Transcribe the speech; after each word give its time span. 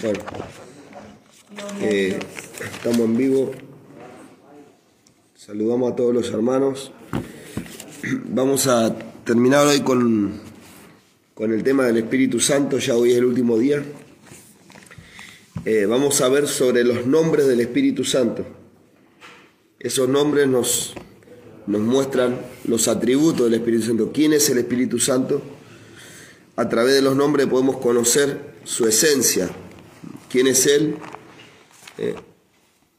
Bueno, 0.00 0.20
eh, 1.80 2.20
estamos 2.72 3.00
en 3.00 3.16
vivo. 3.16 3.50
Saludamos 5.34 5.92
a 5.92 5.96
todos 5.96 6.14
los 6.14 6.30
hermanos. 6.30 6.92
Vamos 8.26 8.68
a 8.68 8.94
terminar 9.24 9.66
hoy 9.66 9.80
con, 9.80 10.40
con 11.34 11.52
el 11.52 11.64
tema 11.64 11.84
del 11.86 11.96
Espíritu 11.96 12.38
Santo. 12.38 12.78
Ya 12.78 12.94
hoy 12.94 13.10
es 13.10 13.18
el 13.18 13.24
último 13.24 13.58
día. 13.58 13.82
Eh, 15.64 15.86
vamos 15.86 16.20
a 16.20 16.28
ver 16.28 16.46
sobre 16.46 16.84
los 16.84 17.04
nombres 17.06 17.48
del 17.48 17.60
Espíritu 17.60 18.04
Santo. 18.04 18.46
Esos 19.80 20.08
nombres 20.08 20.46
nos, 20.46 20.94
nos 21.66 21.80
muestran 21.80 22.38
los 22.64 22.86
atributos 22.86 23.50
del 23.50 23.54
Espíritu 23.54 23.86
Santo. 23.86 24.12
¿Quién 24.14 24.32
es 24.32 24.48
el 24.48 24.58
Espíritu 24.58 25.00
Santo? 25.00 25.42
A 26.54 26.68
través 26.68 26.94
de 26.94 27.02
los 27.02 27.16
nombres 27.16 27.48
podemos 27.48 27.78
conocer 27.78 28.56
su 28.62 28.86
esencia, 28.86 29.50
quién 30.30 30.46
es 30.46 30.66
Él 30.66 30.96
eh, 31.98 32.14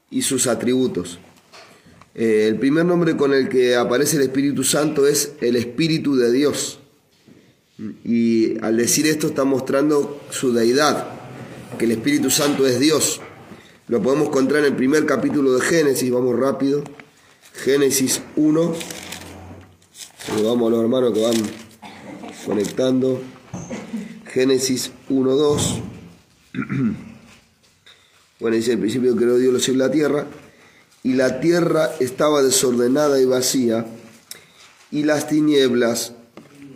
y 0.09 0.21
sus 0.21 0.47
atributos. 0.47 1.19
Eh, 2.15 2.47
el 2.47 2.57
primer 2.57 2.85
nombre 2.85 3.15
con 3.15 3.33
el 3.33 3.49
que 3.49 3.75
aparece 3.75 4.17
el 4.17 4.23
Espíritu 4.23 4.63
Santo 4.63 5.07
es 5.07 5.33
el 5.41 5.55
Espíritu 5.55 6.15
de 6.15 6.31
Dios. 6.31 6.79
Y 8.03 8.59
al 8.61 8.75
decir 8.75 9.07
esto 9.07 9.27
está 9.27 9.45
mostrando 9.45 10.21
su 10.31 10.51
deidad, 10.51 11.07
que 11.77 11.85
el 11.85 11.91
Espíritu 11.91 12.29
Santo 12.29 12.67
es 12.67 12.79
Dios. 12.79 13.21
Lo 13.87 14.01
podemos 14.01 14.27
encontrar 14.27 14.59
en 14.59 14.65
el 14.65 14.75
primer 14.75 15.05
capítulo 15.05 15.53
de 15.53 15.61
Génesis, 15.61 16.11
vamos 16.11 16.37
rápido. 16.37 16.83
Génesis 17.53 18.21
1. 18.35 18.75
Saludamos 20.25 20.67
a 20.67 20.71
los 20.71 20.83
hermanos 20.83 21.13
que 21.13 21.21
van 21.21 21.35
conectando. 22.45 23.21
Génesis 24.25 24.91
1, 25.09 25.35
2. 25.35 25.79
Bueno, 28.39 28.55
dice, 28.55 28.71
el 28.73 28.79
principio 28.79 29.17
creó 29.17 29.37
Dios 29.37 29.51
los 29.51 29.63
cielos 29.63 29.83
y 29.83 29.87
la 29.87 29.91
tierra, 29.91 30.27
y 31.03 31.13
la 31.13 31.41
tierra 31.41 31.91
estaba 31.99 32.41
desordenada 32.41 33.19
y 33.19 33.25
vacía, 33.25 33.85
y 34.91 35.03
las 35.03 35.27
tinieblas 35.27 36.13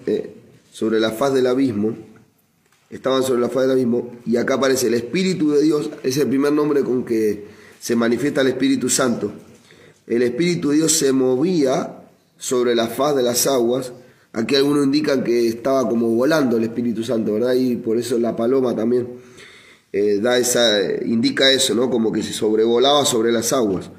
eh, 0.06 0.36
sobre 0.74 1.00
la 1.00 1.12
faz 1.12 1.34
del 1.34 1.48
abismo, 1.48 1.96
estaban 2.90 3.24
sobre 3.24 3.40
la 3.40 3.48
faz 3.48 3.64
del 3.64 3.72
abismo, 3.72 4.12
y 4.26 4.36
acá 4.36 4.56
aparece 4.56 4.88
el 4.88 4.94
Espíritu 4.96 5.52
de 5.52 5.62
Dios, 5.62 5.90
es 6.04 6.18
el 6.18 6.28
primer 6.28 6.52
nombre 6.52 6.84
con 6.84 7.06
que 7.06 7.46
se 7.80 7.96
manifiesta 7.96 8.42
el 8.42 8.48
Espíritu 8.48 8.90
Santo. 8.90 9.32
El 10.06 10.22
Espíritu 10.22 10.72
de 10.72 10.78
Dios 10.78 10.92
se 10.92 11.14
movía 11.14 12.04
sobre 12.38 12.76
la 12.76 12.88
faz 12.88 13.16
de 13.16 13.24
las 13.24 13.48
aguas, 13.48 13.94
aquí 14.34 14.56
algunos 14.58 14.84
indican 14.84 15.24
que 15.24 15.48
estaba 15.48 15.88
como 15.88 16.10
volando 16.10 16.58
el 16.58 16.66
Espíritu 16.66 17.06
Santo, 17.06 17.36
¿verdad? 17.36 17.54
Y 17.54 17.78
por 17.78 17.98
eso 17.98 18.20
la 18.20 18.36
paloma 18.36 18.76
también 18.76 19.08
eh, 19.96 20.18
da 20.20 20.40
esa, 20.40 20.92
indica 21.06 21.52
eso, 21.52 21.76
¿no? 21.76 21.92
Como 21.92 22.12
que 22.12 22.24
se 22.24 22.34
sobrevolaba 22.34 23.06
sobre 23.06 23.32
las 23.32 23.54
aguas. 23.54 23.92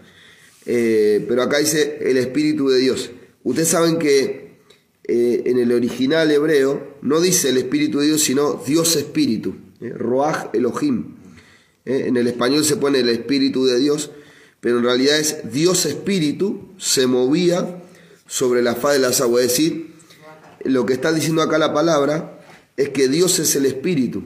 Eh, 0.66 1.24
pero 1.28 1.42
acá 1.42 1.58
dice 1.58 1.98
el 2.00 2.16
Espíritu 2.16 2.68
de 2.68 2.80
Dios. 2.80 3.12
Ustedes 3.44 3.68
saben 3.68 4.00
que 4.00 4.58
eh, 5.04 5.42
en 5.46 5.56
el 5.58 5.70
original 5.70 6.32
hebreo 6.32 6.96
no 7.00 7.20
dice 7.20 7.50
el 7.50 7.58
Espíritu 7.58 8.00
de 8.00 8.06
Dios, 8.06 8.22
sino 8.22 8.60
Dios 8.66 8.96
Espíritu, 8.96 9.54
Roach 9.80 10.52
Elohim. 10.52 11.14
en 11.84 12.16
el 12.16 12.26
español 12.26 12.64
se 12.64 12.76
pone 12.76 12.98
el 12.98 13.08
Espíritu 13.10 13.64
de 13.64 13.78
Dios, 13.78 14.10
pero 14.60 14.78
en 14.78 14.84
realidad 14.84 15.20
es 15.20 15.52
Dios 15.52 15.86
Espíritu 15.86 16.70
se 16.76 17.06
movía 17.06 17.82
sobre 18.26 18.62
la 18.62 18.74
faz 18.74 18.94
de 18.94 18.98
las 18.98 19.20
aguas. 19.20 19.44
Es 19.44 19.50
decir, 19.50 19.94
lo 20.64 20.86
que 20.86 20.94
está 20.94 21.12
diciendo 21.12 21.42
acá 21.42 21.56
la 21.58 21.72
palabra 21.72 22.40
es 22.76 22.88
que 22.88 23.06
Dios 23.06 23.38
es 23.38 23.54
el 23.54 23.66
Espíritu. 23.66 24.24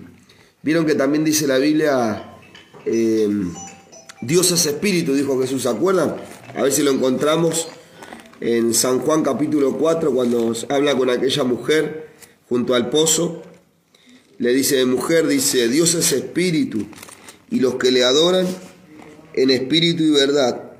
Vieron 0.61 0.87
que 0.87 0.97
también 0.97 1.23
dice 1.23 1.47
la 1.47 1.59
Biblia, 1.59 2.34
eh, 2.84 3.28
Dios 4.20 4.51
es 4.51 4.67
espíritu, 4.67 5.14
dijo 5.14 5.41
Jesús, 5.41 5.62
¿se 5.62 5.69
acuerdan? 5.69 6.17
A 6.56 6.62
ver 6.62 6.73
si 6.73 6.83
lo 6.83 6.91
encontramos 6.91 7.69
en 8.41 8.74
San 8.74 8.98
Juan 8.98 9.23
capítulo 9.23 9.79
4, 9.79 10.13
cuando 10.13 10.52
habla 10.69 10.96
con 10.96 11.11
aquella 11.11 11.45
mujer 11.45 12.08
junto 12.48 12.74
al 12.74 12.91
pozo. 12.91 13.42
Le 14.39 14.52
dice, 14.52 14.85
mujer, 14.85 15.29
dice, 15.29 15.69
Dios 15.69 15.95
es 15.95 16.11
espíritu, 16.11 16.86
y 17.51 17.61
los 17.61 17.77
que 17.77 17.92
le 17.92 18.02
adoran 18.02 18.46
en 19.35 19.51
espíritu 19.51 20.02
y 20.02 20.11
verdad 20.11 20.73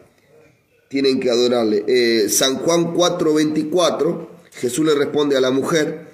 tienen 0.89 1.21
que 1.21 1.31
adorarle. 1.31 1.85
Eh, 1.87 2.29
San 2.29 2.57
Juan 2.57 2.95
4, 2.95 3.33
24, 3.33 4.31
Jesús 4.55 4.85
le 4.85 4.95
responde 4.97 5.37
a 5.37 5.41
la 5.41 5.53
mujer, 5.53 6.09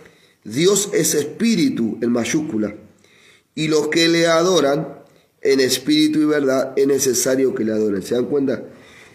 Dios 0.45 0.91
es 0.93 1.15
espíritu 1.15 1.97
en 2.03 2.13
mayúscula 2.13 2.75
y 3.55 3.69
los 3.69 3.89
que 3.89 4.09
le 4.09 4.27
adoran 4.27 5.05
en 5.43 5.61
espíritu 5.61 6.21
y 6.21 6.25
verdad 6.25 6.73
es 6.77 6.87
necesario 6.87 7.55
que 7.55 7.65
le 7.65 7.73
adoren. 7.73 8.03
¿Se 8.03 8.15
dan 8.15 8.27
cuenta? 8.27 8.65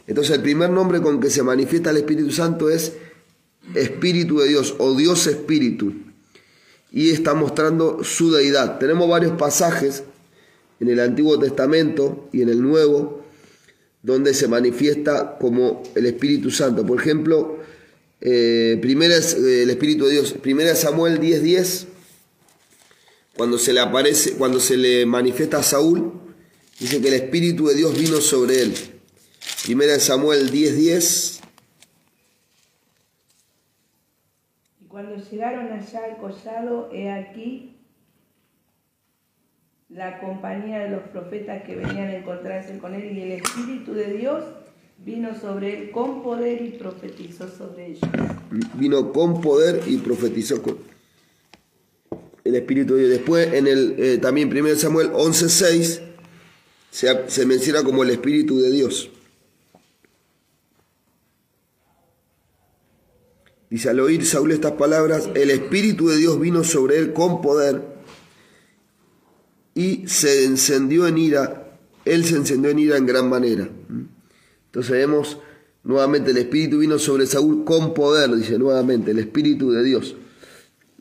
Entonces 0.07 0.35
el 0.35 0.41
primer 0.41 0.69
nombre 0.69 1.01
con 1.01 1.19
que 1.19 1.29
se 1.29 1.43
manifiesta 1.43 1.89
el 1.89 1.97
Espíritu 1.97 2.31
Santo 2.31 2.69
es 2.69 2.93
Espíritu 3.75 4.39
de 4.39 4.47
Dios 4.49 4.75
o 4.79 4.95
Dios 4.95 5.27
Espíritu. 5.27 5.93
Y 6.91 7.11
está 7.11 7.33
mostrando 7.35 8.03
su 8.03 8.31
deidad. 8.31 8.79
Tenemos 8.79 9.07
varios 9.07 9.33
pasajes 9.37 10.03
en 10.79 10.89
el 10.89 10.99
Antiguo 10.99 11.37
Testamento 11.37 12.27
y 12.31 12.41
en 12.41 12.49
el 12.49 12.61
Nuevo 12.61 13.23
donde 14.01 14.33
se 14.33 14.47
manifiesta 14.47 15.37
como 15.39 15.83
el 15.95 16.05
Espíritu 16.05 16.51
Santo. 16.51 16.85
Por 16.85 16.99
ejemplo, 16.99 17.59
eh, 18.21 18.77
primera 18.81 19.15
es 19.15 19.33
eh, 19.35 19.63
el 19.63 19.69
Espíritu 19.69 20.05
de 20.05 20.13
Dios. 20.13 20.33
Primera 20.33 20.75
Samuel 20.75 21.19
10:10. 21.19 21.41
10, 21.41 21.87
cuando 23.39 23.57
se 23.57 23.71
le 23.71 23.79
aparece, 23.79 24.33
cuando 24.33 24.59
se 24.59 24.75
le 24.75 25.05
manifiesta 25.05 25.59
a 25.59 25.63
Saúl, 25.63 26.11
dice 26.77 26.99
que 26.99 27.07
el 27.07 27.13
Espíritu 27.13 27.67
de 27.67 27.75
Dios 27.75 27.97
vino 27.97 28.17
sobre 28.17 28.63
él. 28.63 28.73
Primera 29.63 29.93
de 29.93 30.01
Samuel 30.01 30.51
10:10. 30.51 30.75
10. 30.75 31.41
Y 34.81 34.85
cuando 34.89 35.15
llegaron 35.15 35.71
allá 35.71 36.03
al 36.03 36.17
collado, 36.17 36.89
he 36.91 37.09
aquí 37.09 37.77
la 39.87 40.19
compañía 40.19 40.79
de 40.79 40.89
los 40.89 41.03
profetas 41.03 41.63
que 41.63 41.77
venían 41.77 42.09
a 42.09 42.17
encontrarse 42.17 42.77
con 42.77 42.93
él 42.93 43.17
y 43.17 43.21
el 43.21 43.31
Espíritu 43.41 43.93
de 43.93 44.17
Dios 44.17 44.43
vino 44.97 45.29
sobre 45.39 45.77
él 45.77 45.91
con 45.91 46.23
poder 46.23 46.61
y 46.61 46.71
profetizó 46.71 47.47
sobre 47.47 47.91
ellos. 47.91 48.01
Vino 48.73 49.13
con 49.13 49.39
poder 49.39 49.83
y 49.87 49.95
profetizó 49.95 50.61
con 50.61 50.98
el 52.49 52.55
Espíritu 52.55 52.95
de 52.95 53.01
Dios. 53.01 53.11
Después, 53.11 53.53
en 53.53 53.67
el, 53.67 53.95
eh, 53.97 54.17
también 54.17 54.49
1 54.55 54.75
Samuel 54.75 55.11
11.6, 55.11 56.01
se, 56.91 57.29
se 57.29 57.45
menciona 57.45 57.83
como 57.83 58.03
el 58.03 58.09
Espíritu 58.09 58.59
de 58.59 58.71
Dios. 58.71 59.09
Dice, 63.69 63.89
al 63.89 63.99
oír 63.99 64.25
Saúl 64.25 64.51
estas 64.51 64.73
palabras, 64.73 65.29
el 65.35 65.51
Espíritu 65.51 66.09
de 66.09 66.17
Dios 66.17 66.39
vino 66.39 66.63
sobre 66.63 66.97
él 66.97 67.13
con 67.13 67.41
poder 67.41 67.99
y 69.75 70.07
se 70.07 70.45
encendió 70.45 71.07
en 71.07 71.17
ira, 71.19 71.77
él 72.03 72.25
se 72.25 72.35
encendió 72.35 72.71
en 72.71 72.79
ira 72.79 72.97
en 72.97 73.05
gran 73.05 73.29
manera. 73.29 73.69
Entonces 74.65 74.91
vemos 74.91 75.37
nuevamente 75.83 76.31
el 76.31 76.37
Espíritu 76.37 76.79
vino 76.79 76.97
sobre 76.97 77.27
Saúl 77.27 77.63
con 77.63 77.93
poder, 77.93 78.35
dice 78.35 78.57
nuevamente, 78.57 79.11
el 79.11 79.19
Espíritu 79.19 79.71
de 79.71 79.83
Dios. 79.83 80.15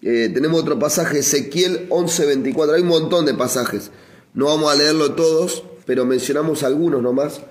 Eh, 0.00 0.31
tenemos 0.32 0.60
otro 0.60 0.78
pasaje, 0.78 1.19
Ezequiel 1.19 1.86
11:24. 1.88 2.75
Hay 2.75 2.82
un 2.82 2.88
montón 2.88 3.26
de 3.26 3.34
pasajes. 3.34 3.91
No 4.32 4.47
vamos 4.47 4.72
a 4.72 4.76
leerlo 4.76 5.14
todos, 5.14 5.64
pero 5.86 6.04
mencionamos 6.04 6.62
algunos 6.62 7.03
nomás. 7.03 7.42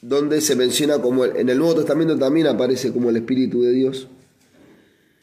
Donde 0.00 0.40
se 0.40 0.54
menciona 0.54 1.00
como 1.00 1.24
en 1.24 1.48
el 1.48 1.58
Nuevo 1.58 1.76
Testamento 1.76 2.16
también 2.18 2.46
aparece 2.46 2.92
como 2.92 3.10
el 3.10 3.16
Espíritu 3.16 3.62
de 3.62 3.72
Dios. 3.72 4.08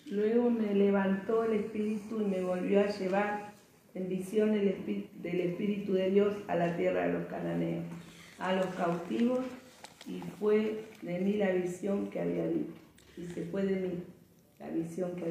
Luego 0.08 0.50
me 0.50 0.74
levantó 0.74 1.44
el 1.46 1.54
Espíritu 1.54 2.20
y 2.20 2.26
me 2.26 2.42
volvió 2.42 2.82
a 2.82 2.88
llevar 2.88 3.53
en 3.94 4.09
visión 4.09 4.52
del 4.52 5.40
Espíritu 5.40 5.94
de 5.94 6.09
Dios 6.09 6.34
a 6.47 6.56
la 6.56 6.76
tierra 6.76 7.08
de 7.08 7.14
los 7.14 7.28
cananeos, 7.28 7.85
a 8.40 8.53
los 8.53 8.66
cautivos, 8.76 9.40
y 10.08 10.22
fue 10.40 10.85
de 11.02 11.20
mí 11.20 11.34
la 11.34 11.52
visión 11.52 12.09
que 12.09 12.20
había 12.20 12.46
visto. 12.47 12.73
Y 13.18 13.28
se 13.34 13.46
fue 13.46 13.64
de 13.64 13.76
mí 13.76 14.03
la 14.61 14.69
visión 14.69 15.16
que. 15.16 15.25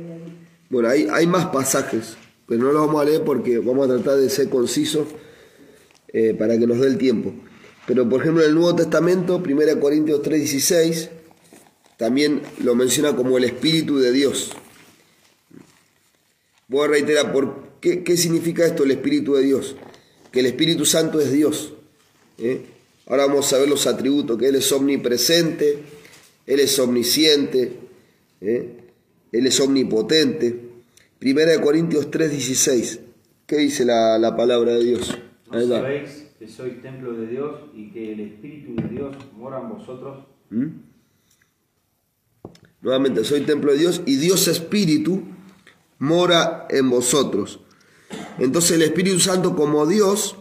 Bueno, 0.68 0.88
hay, 0.88 1.06
hay 1.10 1.26
más 1.26 1.46
pasajes, 1.46 2.16
pero 2.46 2.62
no 2.62 2.72
los 2.72 2.86
vamos 2.86 3.02
a 3.02 3.04
leer 3.04 3.22
porque 3.24 3.58
vamos 3.58 3.88
a 3.88 3.94
tratar 3.94 4.18
de 4.18 4.28
ser 4.28 4.48
concisos 4.48 5.08
eh, 6.08 6.34
para 6.34 6.58
que 6.58 6.66
nos 6.66 6.80
dé 6.80 6.86
el 6.86 6.98
tiempo. 6.98 7.32
Pero 7.86 8.08
por 8.08 8.20
ejemplo 8.20 8.42
en 8.42 8.50
el 8.50 8.54
Nuevo 8.54 8.74
Testamento, 8.76 9.36
1 9.44 9.80
Corintios 9.80 10.22
3:16, 10.22 11.10
también 11.96 12.42
lo 12.62 12.74
menciona 12.74 13.14
como 13.14 13.38
el 13.38 13.44
Espíritu 13.44 13.98
de 13.98 14.12
Dios. 14.12 14.52
Voy 16.68 16.84
a 16.84 16.88
reiterar, 16.88 17.32
¿por 17.32 17.78
qué, 17.80 18.04
qué 18.04 18.16
significa 18.16 18.64
esto 18.64 18.84
el 18.84 18.92
Espíritu 18.92 19.34
de 19.34 19.42
Dios? 19.42 19.76
Que 20.30 20.40
el 20.40 20.46
Espíritu 20.46 20.86
Santo 20.86 21.20
es 21.20 21.32
Dios. 21.32 21.72
¿eh? 22.38 22.62
Ahora 23.06 23.26
vamos 23.26 23.52
a 23.52 23.58
ver 23.58 23.68
los 23.68 23.88
atributos, 23.88 24.38
que 24.38 24.48
Él 24.48 24.54
es 24.54 24.70
omnipresente, 24.70 25.78
Él 26.46 26.60
es 26.60 26.78
omnisciente, 26.78 27.72
¿eh? 28.40 28.79
Él 29.32 29.46
es 29.46 29.60
omnipotente. 29.60 30.70
Primera 31.18 31.52
de 31.52 31.60
Corintios 31.60 32.10
3:16. 32.10 33.00
¿Qué 33.46 33.56
dice 33.58 33.84
la, 33.84 34.18
la 34.18 34.36
palabra 34.36 34.74
de 34.74 34.84
Dios? 34.84 35.18
¿No 35.50 35.66
sabéis 35.66 36.26
que 36.38 36.48
sois 36.48 36.80
templo 36.80 37.12
de 37.12 37.26
Dios 37.26 37.60
y 37.74 37.90
que 37.90 38.12
el 38.12 38.20
Espíritu 38.20 38.74
de 38.76 38.88
Dios 38.88 39.16
mora 39.36 39.60
en 39.60 39.68
vosotros? 39.68 40.26
¿Mm? 40.50 40.66
Nuevamente, 42.82 43.24
soy 43.24 43.42
templo 43.42 43.72
de 43.72 43.78
Dios 43.78 44.02
y 44.06 44.16
Dios 44.16 44.48
Espíritu 44.48 45.22
mora 45.98 46.66
en 46.70 46.88
vosotros. 46.88 47.60
Entonces 48.38 48.72
el 48.72 48.82
Espíritu 48.82 49.20
Santo 49.20 49.54
como 49.54 49.86
Dios 49.86 50.36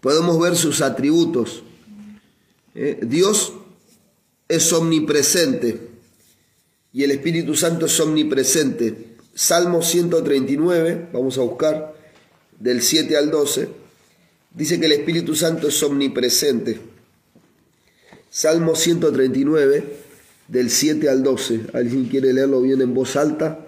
podemos 0.00 0.40
ver 0.40 0.56
sus 0.56 0.80
atributos. 0.82 1.62
¿Eh? 2.74 3.00
Dios 3.02 3.52
es 4.48 4.72
omnipresente 4.72 5.91
y 6.92 7.02
el 7.02 7.10
Espíritu 7.10 7.54
Santo 7.54 7.86
es 7.86 7.98
omnipresente. 8.00 9.16
Salmo 9.34 9.82
139, 9.82 11.08
vamos 11.12 11.38
a 11.38 11.42
buscar, 11.42 11.94
del 12.58 12.82
7 12.82 13.16
al 13.16 13.30
12, 13.30 13.68
dice 14.54 14.78
que 14.78 14.86
el 14.86 14.92
Espíritu 14.92 15.34
Santo 15.34 15.68
es 15.68 15.82
omnipresente. 15.82 16.80
Salmo 18.28 18.74
139, 18.74 19.84
del 20.48 20.70
7 20.70 21.08
al 21.08 21.22
12. 21.22 21.60
¿Alguien 21.72 22.04
quiere 22.06 22.32
leerlo 22.32 22.60
bien 22.60 22.80
en 22.82 22.92
voz 22.94 23.16
alta? 23.16 23.66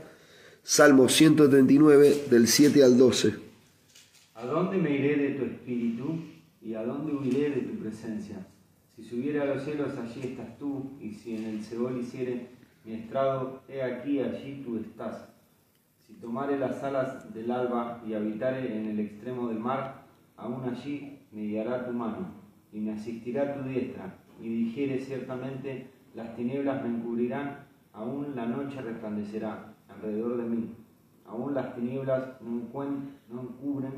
Salmo 0.63 1.09
139, 1.09 2.25
del 2.31 2.47
7 2.47 2.85
al 2.85 2.99
12. 2.99 3.35
¿A 4.35 4.47
dónde 4.47 4.77
me 4.77 4.97
iré 4.99 5.17
de 5.17 5.31
tu 5.31 5.45
espíritu 5.45 6.21
y 6.63 6.75
a 6.75 6.83
dónde 6.83 7.15
huiré 7.15 7.51
de 7.51 7.61
tu 7.63 7.79
presencia? 7.79 8.47
Si 8.97 9.05
subiera 9.05 9.43
a 9.43 9.47
los 9.47 9.65
cielos, 9.65 9.93
allí 9.99 10.29
estás 10.29 10.59
tú, 10.59 10.93
y 11.01 11.13
si 11.13 11.37
en 11.37 11.45
el 11.45 11.65
Seol 11.65 12.01
hiciere 12.01 12.54
mi 12.85 12.95
estrado, 12.95 13.63
he 13.69 13.83
aquí, 13.83 14.21
allí 14.21 14.63
tú 14.65 14.77
estás. 14.77 15.31
Si 16.07 16.13
tomare 16.15 16.59
las 16.59 16.83
alas 16.83 17.33
del 17.33 17.51
alba 17.51 18.03
y 18.07 18.13
habitare 18.13 18.77
en 18.77 18.87
el 18.87 19.01
extremo 19.01 19.49
del 19.49 19.59
mar, 19.59 20.03
aún 20.37 20.63
allí 20.69 21.19
me 21.33 21.43
guiará 21.43 21.87
tu 21.87 21.93
mano, 21.93 22.29
y 22.73 22.81
me 22.81 22.93
asistirá 22.93 23.55
tu 23.55 23.67
diestra, 23.67 24.15
y 24.41 24.49
dijere 24.49 25.01
ciertamente, 25.01 25.87
las 26.15 26.37
tinieblas 26.37 26.83
me 26.83 26.91
encubrirán, 26.91 27.61
aún 27.95 28.37
la 28.37 28.47
noche 28.47 28.83
resplandecerá 28.83 29.73
alrededor 29.89 30.37
de 30.37 30.45
mí, 30.45 30.75
aún 31.27 31.55
las 31.55 31.75
tinieblas 31.75 32.41
no, 32.43 33.41
encubren 33.41 33.93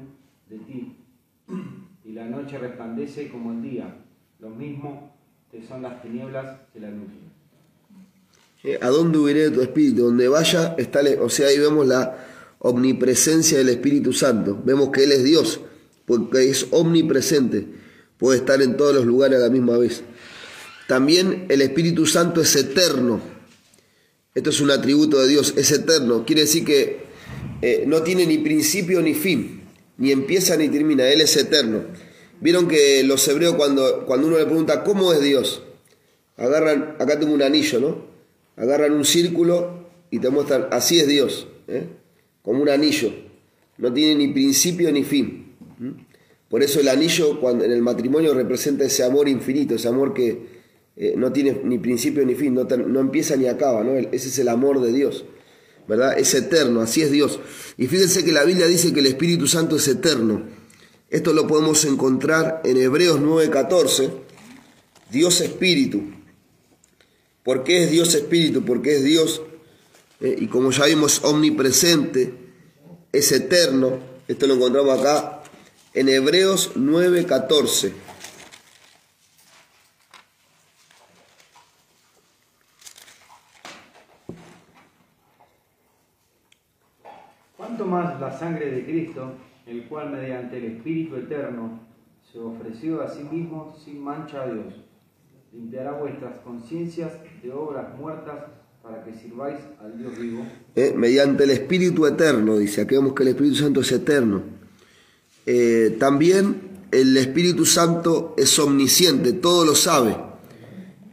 de 0.48 0.58
ti, 0.58 0.96
y 2.04 2.12
la 2.12 2.26
noche 2.26 2.58
resplandece 2.58 3.30
como 3.30 3.50
el 3.50 3.62
día, 3.62 3.96
lo 4.38 4.50
mismo 4.50 5.10
que 5.50 5.60
son 5.60 5.82
las 5.82 6.00
tinieblas 6.02 6.60
que 6.72 6.80
la 6.80 6.90
luz. 6.90 7.25
Eh, 8.64 8.78
¿A 8.80 8.88
dónde 8.88 9.18
huiré 9.18 9.50
tu 9.50 9.60
espíritu? 9.62 10.04
Donde 10.04 10.28
vaya, 10.28 10.74
está, 10.78 11.00
o 11.20 11.28
sea, 11.28 11.48
ahí 11.48 11.58
vemos 11.58 11.86
la 11.86 12.26
omnipresencia 12.58 13.58
del 13.58 13.68
Espíritu 13.68 14.12
Santo. 14.12 14.60
Vemos 14.64 14.90
que 14.90 15.04
Él 15.04 15.12
es 15.12 15.24
Dios, 15.24 15.60
porque 16.04 16.48
es 16.48 16.66
omnipresente, 16.70 17.66
puede 18.18 18.38
estar 18.38 18.60
en 18.62 18.76
todos 18.76 18.94
los 18.94 19.04
lugares 19.04 19.38
a 19.38 19.42
la 19.42 19.50
misma 19.50 19.78
vez. 19.78 20.02
También 20.88 21.46
el 21.48 21.62
Espíritu 21.62 22.06
Santo 22.06 22.40
es 22.40 22.54
eterno. 22.56 23.20
Esto 24.34 24.50
es 24.50 24.60
un 24.60 24.70
atributo 24.70 25.20
de 25.20 25.28
Dios, 25.28 25.54
es 25.56 25.70
eterno. 25.72 26.24
Quiere 26.26 26.42
decir 26.42 26.64
que 26.64 27.06
eh, 27.62 27.84
no 27.86 28.02
tiene 28.02 28.26
ni 28.26 28.38
principio 28.38 29.00
ni 29.00 29.14
fin, 29.14 29.62
ni 29.96 30.12
empieza 30.12 30.56
ni 30.56 30.68
termina, 30.68 31.08
Él 31.08 31.20
es 31.20 31.36
eterno. 31.36 31.84
Vieron 32.40 32.68
que 32.68 33.02
los 33.02 33.26
hebreos 33.28 33.54
cuando, 33.54 34.04
cuando 34.06 34.26
uno 34.26 34.38
le 34.38 34.44
pregunta, 34.44 34.84
¿cómo 34.84 35.12
es 35.12 35.22
Dios? 35.22 35.62
Agarran, 36.36 36.96
acá 36.98 37.18
tengo 37.18 37.32
un 37.32 37.42
anillo, 37.42 37.80
¿no? 37.80 38.15
Agarran 38.56 38.92
un 38.92 39.04
círculo 39.04 39.86
y 40.10 40.18
te 40.18 40.30
muestran, 40.30 40.68
así 40.70 40.98
es 40.98 41.06
Dios, 41.06 41.46
¿eh? 41.68 41.86
como 42.42 42.62
un 42.62 42.68
anillo. 42.68 43.12
No 43.78 43.92
tiene 43.92 44.14
ni 44.14 44.32
principio 44.32 44.90
ni 44.90 45.04
fin. 45.04 45.54
Por 46.48 46.62
eso 46.62 46.80
el 46.80 46.88
anillo 46.88 47.40
cuando, 47.40 47.64
en 47.64 47.72
el 47.72 47.82
matrimonio 47.82 48.32
representa 48.32 48.84
ese 48.84 49.04
amor 49.04 49.28
infinito, 49.28 49.74
ese 49.74 49.88
amor 49.88 50.14
que 50.14 50.56
eh, 50.96 51.14
no 51.16 51.32
tiene 51.32 51.60
ni 51.64 51.78
principio 51.78 52.24
ni 52.24 52.34
fin, 52.34 52.54
no, 52.54 52.64
no 52.64 53.00
empieza 53.00 53.36
ni 53.36 53.46
acaba, 53.46 53.84
¿no? 53.84 53.94
Ese 53.96 54.28
es 54.28 54.38
el 54.38 54.48
amor 54.48 54.80
de 54.80 54.92
Dios, 54.92 55.26
¿verdad? 55.86 56.18
Es 56.18 56.34
eterno, 56.34 56.80
así 56.80 57.02
es 57.02 57.10
Dios. 57.10 57.40
Y 57.76 57.86
fíjense 57.86 58.24
que 58.24 58.32
la 58.32 58.44
Biblia 58.44 58.66
dice 58.66 58.94
que 58.94 59.00
el 59.00 59.06
Espíritu 59.06 59.46
Santo 59.46 59.76
es 59.76 59.86
eterno. 59.88 60.44
Esto 61.10 61.32
lo 61.32 61.46
podemos 61.46 61.84
encontrar 61.84 62.62
en 62.64 62.78
Hebreos 62.78 63.20
9:14. 63.20 64.10
Dios 65.10 65.40
Espíritu. 65.40 66.15
¿Por 67.46 67.62
qué 67.62 67.84
es 67.84 67.92
Dios 67.92 68.12
Espíritu? 68.16 68.64
Porque 68.64 68.96
es 68.96 69.04
Dios, 69.04 69.40
eh, 70.18 70.34
y 70.36 70.48
como 70.48 70.72
ya 70.72 70.86
vimos, 70.86 71.22
omnipresente, 71.22 72.34
es 73.12 73.30
eterno. 73.30 74.00
Esto 74.26 74.48
lo 74.48 74.54
encontramos 74.54 74.98
acá 74.98 75.44
en 75.94 76.08
Hebreos 76.08 76.72
9:14. 76.74 77.92
Cuanto 87.56 87.84
más 87.84 88.20
la 88.20 88.36
sangre 88.36 88.72
de 88.72 88.84
Cristo, 88.84 89.34
el 89.66 89.86
cual 89.86 90.10
mediante 90.10 90.56
el 90.56 90.64
Espíritu 90.64 91.14
Eterno 91.14 91.78
se 92.32 92.40
ofreció 92.40 93.02
a 93.02 93.08
sí 93.08 93.22
mismo 93.22 93.76
sin 93.84 94.02
mancha 94.02 94.42
a 94.42 94.46
Dios, 94.52 94.85
limpiará 95.56 95.92
vuestras 95.92 96.38
conciencias 96.44 97.12
de 97.42 97.50
obras 97.50 97.98
muertas 97.98 98.34
para 98.82 99.02
que 99.04 99.14
sirváis 99.14 99.58
al 99.82 99.98
Dios 99.98 100.18
vivo. 100.18 100.46
Eh, 100.74 100.94
mediante 100.96 101.44
el 101.44 101.50
Espíritu 101.50 102.06
Eterno, 102.06 102.58
dice, 102.58 102.82
aquí 102.82 102.94
vemos 102.94 103.14
que 103.14 103.22
el 103.22 103.30
Espíritu 103.30 103.56
Santo 103.56 103.80
es 103.80 103.90
eterno. 103.90 104.42
Eh, 105.46 105.96
también 105.98 106.60
el 106.92 107.16
Espíritu 107.16 107.64
Santo 107.64 108.34
es 108.36 108.58
omnisciente, 108.58 109.32
todo 109.32 109.64
lo 109.64 109.74
sabe. 109.74 110.16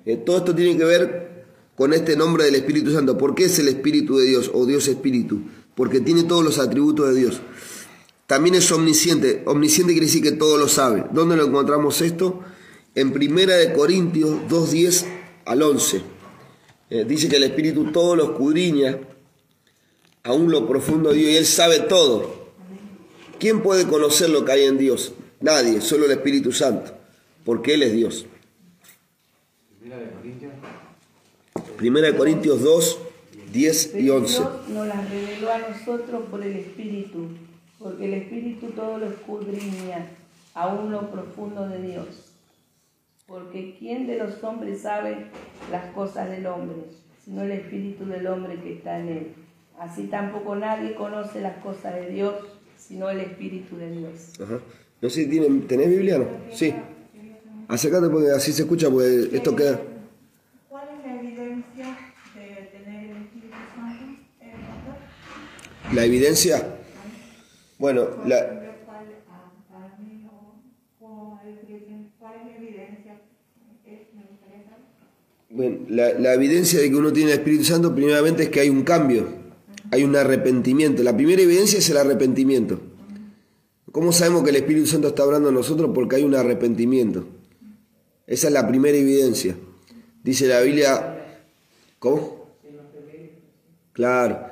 Eh, 0.05 0.17
todo 0.17 0.37
esto 0.37 0.53
tiene 0.53 0.77
que 0.77 0.85
ver 0.85 1.45
con 1.75 1.93
este 1.93 2.15
nombre 2.15 2.43
del 2.43 2.55
Espíritu 2.55 2.91
Santo. 2.91 3.17
¿Por 3.17 3.33
qué 3.33 3.45
es 3.45 3.57
el 3.59 3.69
Espíritu 3.69 4.17
de 4.17 4.25
Dios 4.25 4.51
o 4.53 4.65
Dios 4.65 4.87
Espíritu? 4.87 5.41
Porque 5.73 6.01
tiene 6.01 6.23
todos 6.25 6.43
los 6.43 6.59
atributos 6.59 7.13
de 7.13 7.19
Dios. 7.19 7.41
También 8.27 8.55
es 8.55 8.71
omnisciente. 8.71 9.41
Omnisciente 9.45 9.93
quiere 9.93 10.07
decir 10.07 10.21
que 10.21 10.31
todo 10.33 10.57
lo 10.57 10.67
sabe. 10.67 11.05
¿Dónde 11.11 11.35
lo 11.35 11.45
encontramos 11.45 12.01
esto? 12.01 12.41
En 12.95 13.11
Primera 13.11 13.55
de 13.55 13.73
Corintios 13.73 14.29
2.10 14.49 15.05
al 15.45 15.63
11. 15.63 16.01
Eh, 16.91 17.05
dice 17.07 17.27
que 17.27 17.37
el 17.37 17.43
Espíritu 17.43 17.91
todo 17.91 18.15
lo 18.15 18.23
escudriña, 18.25 18.99
aún 20.21 20.51
lo 20.51 20.67
profundo 20.67 21.09
de 21.09 21.17
Dios, 21.17 21.31
y 21.31 21.37
Él 21.37 21.45
sabe 21.47 21.79
todo. 21.79 22.51
¿Quién 23.39 23.63
puede 23.63 23.87
conocer 23.87 24.29
lo 24.29 24.45
que 24.45 24.51
hay 24.51 24.65
en 24.65 24.77
Dios? 24.77 25.13
Nadie, 25.41 25.81
solo 25.81 26.05
el 26.05 26.11
Espíritu 26.11 26.51
Santo, 26.51 26.93
porque 27.43 27.73
Él 27.73 27.81
es 27.81 27.93
Dios. 27.93 28.27
Primera 29.79 29.99
de 29.99 30.11
Corintios. 30.11 30.53
Primera 31.75 32.07
de 32.11 32.15
Corintios 32.15 32.61
2, 32.61 32.97
10 33.51 33.85
y 33.85 33.89
Pero 33.91 34.15
11. 34.17 34.37
Dios 34.37 34.49
nos 34.69 34.87
las 34.87 35.09
reveló 35.09 35.51
a 35.51 35.57
nosotros 35.57 36.25
por 36.29 36.43
el 36.43 36.57
Espíritu, 36.57 37.29
porque 37.79 38.05
el 38.05 38.13
Espíritu 38.13 38.67
todo 38.67 38.99
lo 38.99 39.07
escudriña, 39.07 40.11
aún 40.53 40.91
lo 40.91 41.09
profundo 41.09 41.67
de 41.67 41.81
Dios. 41.81 42.32
Porque 43.27 43.75
¿quién 43.79 44.05
de 44.07 44.17
los 44.17 44.43
hombres 44.43 44.81
sabe 44.81 45.27
las 45.71 45.85
cosas 45.93 46.29
del 46.29 46.45
hombre, 46.45 46.75
sino 47.23 47.43
el 47.43 47.51
Espíritu 47.51 48.05
del 48.05 48.27
hombre 48.27 48.59
que 48.61 48.73
está 48.73 48.99
en 48.99 49.07
él? 49.07 49.27
Así 49.79 50.03
tampoco 50.07 50.55
nadie 50.55 50.93
conoce 50.95 51.41
las 51.41 51.57
cosas 51.63 51.95
de 51.95 52.09
Dios, 52.09 52.35
sino 52.77 53.09
el 53.09 53.21
Espíritu 53.21 53.77
de 53.77 53.91
Dios. 53.91 54.39
Ajá. 54.41 54.59
No 55.01 55.09
sé 55.09 55.25
¿tenés 55.67 55.89
Biblia? 55.89 56.17
No? 56.19 56.25
Sí. 56.51 56.73
Acércate 57.67 58.09
porque 58.09 58.29
así 58.31 58.51
se 58.51 58.63
escucha, 58.63 58.89
porque 58.89 59.29
esto 59.31 59.55
queda... 59.55 59.79
¿Cuál 60.69 60.87
es 60.99 61.05
la 61.05 61.19
evidencia 61.19 61.97
de 62.35 62.45
tener 62.71 63.09
el 63.09 63.17
Espíritu 63.23 63.55
Santo? 63.75 64.05
La 65.93 66.05
evidencia, 66.05 66.75
bueno, 67.77 68.07
la, 68.25 68.37
ejemplo, 68.39 68.71
¿cuál, 68.85 69.05
ah, 69.29 69.51
para 69.71 69.97
mí, 69.99 70.27
o- 70.29 71.05
o 71.05 71.39
hay 71.43 71.53
que- 71.67 72.09
¿cuál 72.19 72.33
es 72.35 72.45
la 72.45 72.55
evidencia? 72.57 73.13
Es- 73.85 74.13
me 74.15 74.21
gustaría 74.23 74.63
saber. 74.63 74.79
Bueno, 75.55 75.85
la, 75.87 76.13
la 76.17 76.33
evidencia 76.33 76.79
de 76.79 76.89
que 76.89 76.95
uno 76.95 77.13
tiene 77.13 77.31
el 77.31 77.37
Espíritu 77.37 77.63
Santo, 77.63 77.93
primeramente, 77.93 78.41
es 78.41 78.49
que 78.49 78.59
hay 78.59 78.69
un 78.69 78.81
cambio, 78.81 79.27
hay 79.91 80.03
un 80.03 80.15
arrepentimiento. 80.15 81.03
La 81.03 81.15
primera 81.15 81.43
evidencia 81.43 81.77
es 81.77 81.87
el 81.91 81.97
arrepentimiento. 81.97 82.79
¿Cómo 83.91 84.11
sabemos 84.11 84.41
que 84.41 84.49
el 84.49 84.55
Espíritu 84.55 84.87
Santo 84.87 85.09
está 85.09 85.21
hablando 85.21 85.49
a 85.49 85.51
nosotros? 85.51 85.91
Porque 85.93 86.15
hay 86.15 86.23
un 86.23 86.33
arrepentimiento. 86.33 87.27
Esa 88.25 88.47
es 88.47 88.53
la 88.53 88.67
primera 88.67 88.97
evidencia. 88.97 89.55
Dice 90.23 90.47
la 90.47 90.59
Biblia, 90.61 91.39
¿cómo? 91.99 92.47
Claro. 93.91 94.47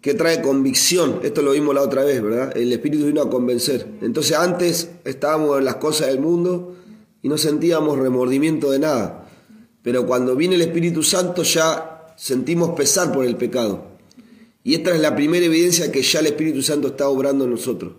Que 0.00 0.14
trae 0.14 0.42
convicción. 0.42 1.18
Esto 1.24 1.42
lo 1.42 1.50
vimos 1.50 1.74
la 1.74 1.82
otra 1.82 2.04
vez, 2.04 2.22
¿verdad? 2.22 2.56
El 2.56 2.72
Espíritu 2.72 3.06
vino 3.06 3.20
a 3.20 3.28
convencer. 3.28 3.84
Entonces 4.00 4.36
antes 4.36 4.90
estábamos 5.04 5.58
en 5.58 5.64
las 5.64 5.76
cosas 5.76 6.06
del 6.06 6.20
mundo 6.20 6.76
y 7.20 7.28
no 7.28 7.36
sentíamos 7.36 7.98
remordimiento 7.98 8.70
de 8.70 8.78
nada. 8.78 9.25
Pero 9.86 10.04
cuando 10.04 10.34
viene 10.34 10.56
el 10.56 10.62
Espíritu 10.62 11.04
Santo 11.04 11.44
ya 11.44 12.12
sentimos 12.16 12.70
pesar 12.70 13.12
por 13.12 13.24
el 13.24 13.36
pecado. 13.36 13.86
Y 14.64 14.74
esta 14.74 14.92
es 14.92 15.00
la 15.00 15.14
primera 15.14 15.46
evidencia 15.46 15.92
que 15.92 16.02
ya 16.02 16.18
el 16.18 16.26
Espíritu 16.26 16.60
Santo 16.60 16.88
está 16.88 17.08
obrando 17.08 17.44
en 17.44 17.52
nosotros. 17.52 17.92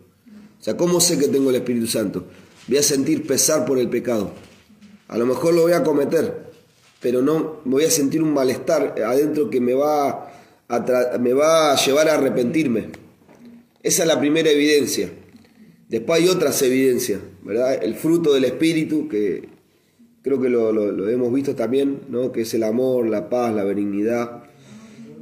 O 0.60 0.62
sea, 0.62 0.76
¿cómo 0.76 1.00
sé 1.00 1.18
que 1.18 1.30
tengo 1.30 1.50
el 1.50 1.56
Espíritu 1.56 1.88
Santo? 1.88 2.26
Voy 2.68 2.78
a 2.78 2.84
sentir 2.84 3.26
pesar 3.26 3.64
por 3.64 3.80
el 3.80 3.88
pecado. 3.90 4.34
A 5.08 5.18
lo 5.18 5.26
mejor 5.26 5.54
lo 5.54 5.62
voy 5.62 5.72
a 5.72 5.84
cometer, 5.84 6.52
pero 7.00 7.22
no 7.22 7.62
voy 7.64 7.86
a 7.86 7.90
sentir 7.90 8.22
un 8.22 8.34
malestar 8.34 8.96
adentro 9.02 9.50
que 9.50 9.62
me 9.62 9.74
va 9.74 10.30
a, 10.68 11.18
me 11.22 11.32
va 11.32 11.72
a 11.72 11.78
llevar 11.78 12.10
a 12.10 12.16
arrepentirme. 12.16 12.90
Esa 13.82 14.04
es 14.04 14.08
la 14.10 14.20
primera 14.20 14.50
evidencia. 14.50 15.10
Después 15.88 16.22
hay 16.22 16.28
otras 16.28 16.62
evidencias, 16.64 17.22
¿verdad? 17.44 17.82
El 17.82 17.96
fruto 17.96 18.34
del 18.34 18.44
Espíritu, 18.44 19.08
que 19.08 19.56
creo 20.28 20.42
que 20.42 20.50
lo, 20.50 21.10
hemos 21.10 21.34
visto 21.34 21.56
también, 21.56 22.02
¿no? 22.10 22.34
que 22.34 22.42
es 22.42 22.54
el 22.54 22.64
amor, 22.64 23.08
la 23.08 23.30
paz, 23.30 23.56
la 23.56 23.64
benignidad. 23.64 24.44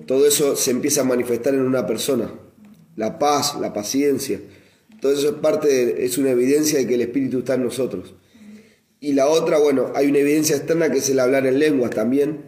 Todo 0.07 0.25
eso 0.25 0.55
se 0.55 0.71
empieza 0.71 1.01
a 1.01 1.03
manifestar 1.03 1.53
en 1.53 1.61
una 1.61 1.85
persona. 1.85 2.33
La 2.95 3.19
paz, 3.19 3.59
la 3.59 3.71
paciencia. 3.71 4.41
Todo 4.99 5.11
eso 5.11 5.29
es 5.29 5.35
parte, 5.35 6.05
es 6.05 6.17
una 6.17 6.31
evidencia 6.31 6.79
de 6.79 6.87
que 6.87 6.95
el 6.95 7.01
Espíritu 7.01 7.39
está 7.39 7.53
en 7.53 7.63
nosotros. 7.63 8.15
Y 8.99 9.13
la 9.13 9.27
otra, 9.27 9.59
bueno, 9.59 9.91
hay 9.93 10.07
una 10.07 10.19
evidencia 10.19 10.55
externa 10.55 10.91
que 10.91 10.97
es 10.97 11.09
el 11.09 11.19
hablar 11.19 11.45
en 11.45 11.59
lenguas 11.59 11.91
también. 11.91 12.45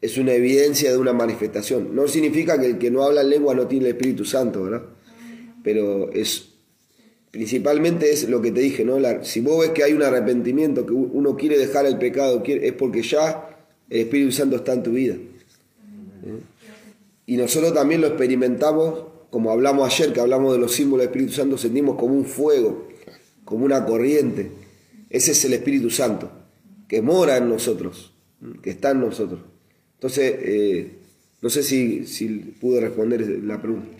Es 0.00 0.16
una 0.16 0.32
evidencia 0.32 0.90
de 0.90 0.96
una 0.96 1.12
manifestación. 1.12 1.94
No 1.94 2.08
significa 2.08 2.58
que 2.58 2.66
el 2.66 2.78
que 2.78 2.90
no 2.90 3.02
habla 3.02 3.20
en 3.20 3.28
lengua 3.28 3.54
no 3.54 3.66
tiene 3.66 3.86
el 3.86 3.96
Espíritu 3.96 4.24
Santo, 4.24 4.64
¿verdad? 4.64 4.84
Pero 5.62 6.10
es 6.12 6.54
principalmente 7.30 8.10
es 8.10 8.28
lo 8.28 8.40
que 8.40 8.50
te 8.50 8.60
dije, 8.60 8.84
¿no? 8.84 8.98
si 9.22 9.40
vos 9.40 9.60
ves 9.60 9.70
que 9.70 9.84
hay 9.84 9.92
un 9.92 10.02
arrepentimiento, 10.02 10.84
que 10.84 10.92
uno 10.92 11.36
quiere 11.36 11.58
dejar 11.58 11.86
el 11.86 11.98
pecado, 11.98 12.42
es 12.44 12.72
porque 12.72 13.02
ya 13.02 13.58
el 13.88 14.00
Espíritu 14.00 14.32
Santo 14.32 14.56
está 14.56 14.72
en 14.72 14.82
tu 14.82 14.92
vida. 14.92 15.14
¿Eh? 15.14 16.40
Y 17.26 17.36
nosotros 17.36 17.72
también 17.72 18.00
lo 18.00 18.08
experimentamos, 18.08 19.04
como 19.30 19.52
hablamos 19.52 19.86
ayer, 19.86 20.12
que 20.12 20.20
hablamos 20.20 20.52
de 20.52 20.58
los 20.58 20.72
símbolos 20.72 21.04
del 21.04 21.10
Espíritu 21.10 21.32
Santo, 21.32 21.56
sentimos 21.56 21.96
como 21.96 22.14
un 22.14 22.24
fuego, 22.24 22.88
como 23.44 23.64
una 23.64 23.84
corriente. 23.84 24.50
Ese 25.08 25.32
es 25.32 25.44
el 25.44 25.52
Espíritu 25.52 25.90
Santo, 25.90 26.30
que 26.88 27.02
mora 27.02 27.36
en 27.36 27.48
nosotros, 27.48 28.12
que 28.62 28.70
está 28.70 28.90
en 28.90 29.00
nosotros. 29.00 29.40
Entonces, 29.94 30.34
eh, 30.40 30.98
no 31.40 31.50
sé 31.50 31.62
si, 31.62 32.38
pude 32.60 32.80
responder 32.80 33.20
la 33.44 33.62
pregunta. 33.62 33.96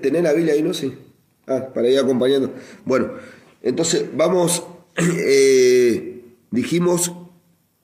¿Tenés 0.00 0.22
la 0.22 0.32
Biblia 0.32 0.54
ahí, 0.54 0.62
no? 0.62 0.72
Sí. 0.72 0.90
Ah, 1.50 1.68
para 1.74 1.88
ir 1.88 1.98
acompañando. 1.98 2.52
Bueno, 2.84 3.10
entonces 3.60 4.06
vamos, 4.14 4.62
eh, 4.96 6.22
dijimos, 6.52 7.12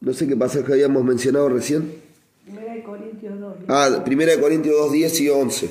no 0.00 0.12
sé 0.14 0.28
qué 0.28 0.36
pasaje 0.36 0.72
habíamos 0.72 1.04
mencionado 1.04 1.48
recién. 1.48 1.92
Primera 2.44 2.74
de 2.74 2.84
Corintios 2.84 3.40
2. 3.40 3.54
Ah, 3.66 4.02
Primera 4.04 4.30
de 4.30 4.40
Corintios 4.40 4.76
2, 4.76 4.92
10 4.92 5.20
y 5.20 5.28
11, 5.30 5.70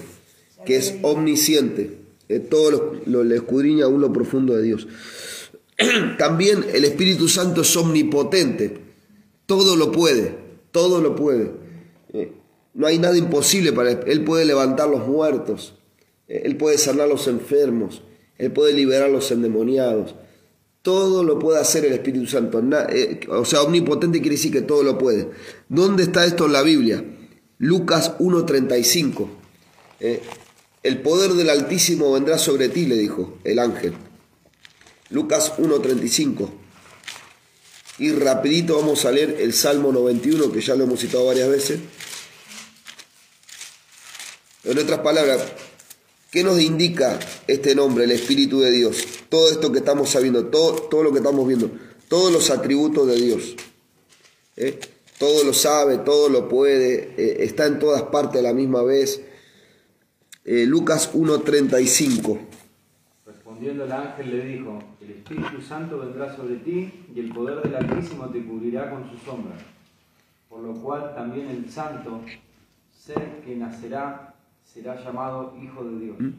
que 0.66 0.76
es 0.76 0.96
omnisciente. 1.04 2.00
Eh, 2.28 2.40
todo 2.40 3.00
lo, 3.06 3.24
lo, 3.24 3.34
escudriña 3.34 3.86
aún 3.86 4.02
lo 4.02 4.12
profundo 4.12 4.58
de 4.58 4.64
Dios. 4.64 4.90
También 6.18 6.66
el 6.74 6.84
Espíritu 6.84 7.30
Santo 7.30 7.62
es 7.62 7.78
omnipotente. 7.78 8.78
Todo 9.46 9.78
lo 9.78 9.94
puede, 9.94 10.36
todo 10.72 11.00
lo 11.00 11.16
puede. 11.16 11.52
Eh, 12.12 12.34
no 12.74 12.88
hay 12.88 13.00
nada 13.00 13.18
imposible 13.18 13.72
para 13.72 13.92
él. 13.92 14.00
Él 14.06 14.26
puede 14.26 14.44
levantar 14.44 14.90
los 14.90 15.08
muertos. 15.08 15.76
Él 16.28 16.58
puede 16.58 16.78
sanar 16.78 17.06
a 17.06 17.10
los 17.10 17.28
enfermos, 17.28 18.02
Él 18.38 18.52
puede 18.52 18.74
liberar 18.74 19.10
a 19.10 19.12
los 19.12 19.32
endemoniados. 19.32 20.16
Todo 20.82 21.24
lo 21.24 21.40
puede 21.40 21.60
hacer 21.60 21.86
el 21.86 21.94
Espíritu 21.94 22.28
Santo. 22.28 22.62
Eh, 22.90 23.22
o 23.30 23.44
sea, 23.44 23.64
omnipotente 23.64 24.22
quiere 24.22 24.36
decir 24.36 24.52
que 24.52 24.62
todo 24.62 24.84
lo 24.84 24.98
puede. 24.98 25.30
¿Dónde 25.68 26.04
está 26.04 26.26
esto 26.26 26.46
en 26.46 26.54
la 26.54 26.62
Biblia? 26.62 27.04
Lucas 27.58 28.18
1.35. 28.20 29.28
Eh, 30.00 30.22
el 30.84 31.02
poder 31.02 31.32
del 31.32 31.50
Altísimo 31.50 32.12
vendrá 32.14 32.38
sobre 32.38 32.70
ti, 32.70 32.86
le 32.86 32.96
dijo 32.96 33.40
el 33.44 33.58
ángel. 33.58 33.94
Lucas 35.10 35.54
1.35. 35.58 36.52
Y 37.98 38.12
rapidito 38.12 38.78
vamos 38.78 39.06
a 39.06 39.12
leer 39.12 39.38
el 39.40 39.54
Salmo 39.54 39.92
91, 39.92 40.52
que 40.52 40.62
ya 40.62 40.76
lo 40.76 40.84
hemos 40.84 41.00
citado 41.00 41.26
varias 41.26 41.50
veces. 41.50 41.80
En 44.66 44.78
otras 44.78 45.00
palabras, 45.00 45.42
¿Qué 46.36 46.44
nos 46.44 46.60
indica 46.60 47.18
este 47.48 47.74
nombre, 47.76 48.04
el 48.04 48.12
Espíritu 48.12 48.60
de 48.60 48.70
Dios? 48.70 49.08
Todo 49.30 49.50
esto 49.50 49.72
que 49.72 49.78
estamos 49.78 50.10
sabiendo, 50.10 50.48
todo, 50.48 50.74
todo 50.74 51.02
lo 51.02 51.14
que 51.14 51.20
estamos 51.20 51.48
viendo, 51.48 51.72
todos 52.10 52.30
los 52.30 52.52
atributos 52.52 53.08
de 53.08 53.16
Dios. 53.16 53.56
¿eh? 54.58 54.78
Todo 55.18 55.46
lo 55.46 55.54
sabe, 55.54 56.00
todo 56.00 56.28
lo 56.28 56.50
puede, 56.50 57.14
eh, 57.16 57.46
está 57.46 57.68
en 57.68 57.80
todas 57.80 58.02
partes 58.04 58.42
a 58.42 58.44
la 58.44 58.54
misma 58.54 58.84
vez. 58.84 59.24
Eh, 60.44 60.66
Lucas 60.66 61.14
1.35. 61.14 62.38
Respondiendo 63.26 63.86
el 63.86 63.94
ángel 63.94 64.30
le 64.30 64.46
dijo, 64.46 64.84
el 65.00 65.12
Espíritu 65.12 65.62
Santo 65.62 66.00
vendrá 66.00 66.36
sobre 66.36 66.58
ti 66.58 67.06
y 67.16 67.20
el 67.22 67.32
poder 67.32 67.62
del 67.62 67.76
Altísimo 67.78 68.30
te 68.30 68.44
cubrirá 68.44 68.90
con 68.92 69.10
su 69.10 69.18
sombra. 69.20 69.56
Por 70.50 70.64
lo 70.64 70.74
cual 70.82 71.16
también 71.16 71.48
el 71.48 71.72
Santo, 71.72 72.20
ser 72.94 73.42
que 73.46 73.56
nacerá 73.56 74.35
será 74.76 75.02
llamado 75.02 75.56
Hijo 75.64 75.86
de 75.86 76.00
Dios. 76.00 76.16
¿Mm? 76.20 76.30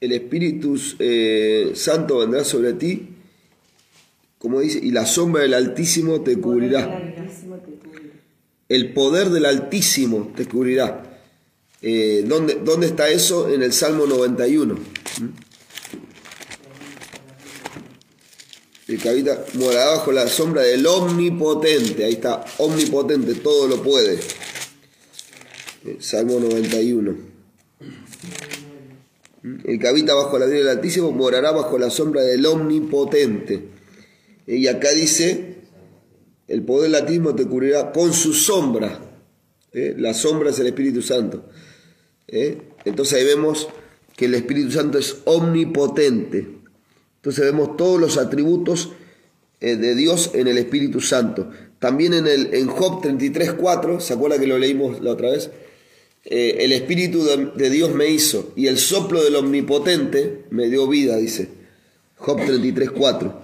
El 0.00 0.12
Espíritu 0.12 0.78
eh, 0.98 1.72
Santo 1.74 2.18
vendrá 2.18 2.44
sobre 2.44 2.74
ti, 2.74 3.08
como 4.38 4.60
dice, 4.60 4.78
y 4.80 4.90
la 4.90 5.06
sombra 5.06 5.42
del 5.42 5.54
Altísimo 5.54 6.20
te 6.20 6.38
cubrirá. 6.38 7.02
El 8.68 8.92
poder 8.92 9.30
del 9.30 9.46
Altísimo 9.46 10.30
te 10.36 10.44
cubrirá. 10.44 11.20
Eh, 11.80 12.24
¿dónde, 12.26 12.56
¿Dónde 12.62 12.88
está 12.88 13.08
eso? 13.08 13.48
En 13.48 13.62
el 13.62 13.72
Salmo 13.72 14.06
91. 14.06 14.74
¿Mm? 14.74 14.78
El 18.88 18.98
que 18.98 19.08
habita 19.08 19.44
morará 19.54 19.90
bajo 19.92 20.12
la 20.12 20.28
sombra 20.28 20.62
del 20.62 20.86
Omnipotente. 20.86 22.04
Ahí 22.04 22.12
está, 22.12 22.44
Omnipotente, 22.58 23.34
todo 23.36 23.68
lo 23.68 23.82
puede. 23.82 24.18
Salmo 26.00 26.40
91. 26.40 27.16
El 29.64 29.78
que 29.78 29.88
habita 29.88 30.14
bajo 30.14 30.38
la 30.38 30.46
vida 30.46 30.58
del 30.58 30.68
Altísimo 30.68 31.12
morará 31.12 31.52
bajo 31.52 31.78
la 31.78 31.90
sombra 31.90 32.22
del 32.22 32.44
Omnipotente. 32.44 33.68
Y 34.46 34.66
acá 34.66 34.90
dice, 34.92 35.58
el 36.48 36.62
poder 36.62 36.90
del 36.90 37.02
Altísimo 37.02 37.34
te 37.34 37.46
cubrirá 37.46 37.92
con 37.92 38.12
su 38.12 38.32
sombra. 38.32 39.00
¿Eh? 39.72 39.94
La 39.96 40.14
sombra 40.14 40.50
es 40.50 40.58
el 40.58 40.66
Espíritu 40.66 41.02
Santo. 41.02 41.44
¿Eh? 42.26 42.58
Entonces 42.84 43.18
ahí 43.18 43.24
vemos 43.24 43.68
que 44.16 44.24
el 44.24 44.34
Espíritu 44.34 44.72
Santo 44.72 44.98
es 44.98 45.18
omnipotente. 45.24 46.48
Entonces 47.16 47.44
vemos 47.44 47.76
todos 47.76 48.00
los 48.00 48.18
atributos 48.18 48.90
eh, 49.60 49.76
de 49.76 49.94
Dios 49.94 50.30
en 50.34 50.48
el 50.48 50.58
Espíritu 50.58 51.00
Santo. 51.00 51.50
También 51.78 52.14
en, 52.14 52.26
el, 52.26 52.54
en 52.54 52.66
Job 52.66 53.02
33.4, 53.02 54.00
¿se 54.00 54.14
acuerda 54.14 54.40
que 54.40 54.46
lo 54.46 54.58
leímos 54.58 55.00
la 55.00 55.12
otra 55.12 55.30
vez? 55.30 55.50
Eh, 56.30 56.62
el 56.66 56.72
Espíritu 56.72 57.24
de, 57.24 57.70
Dios 57.70 57.94
me 57.94 58.10
hizo 58.10 58.52
y 58.54 58.66
el 58.66 58.76
soplo 58.76 59.24
del 59.24 59.34
Omnipotente 59.36 60.44
me 60.50 60.68
dio 60.68 60.86
vida, 60.86 61.16
dice 61.16 61.48
Job 62.16 62.44
33, 62.44 62.90
4. 62.90 63.42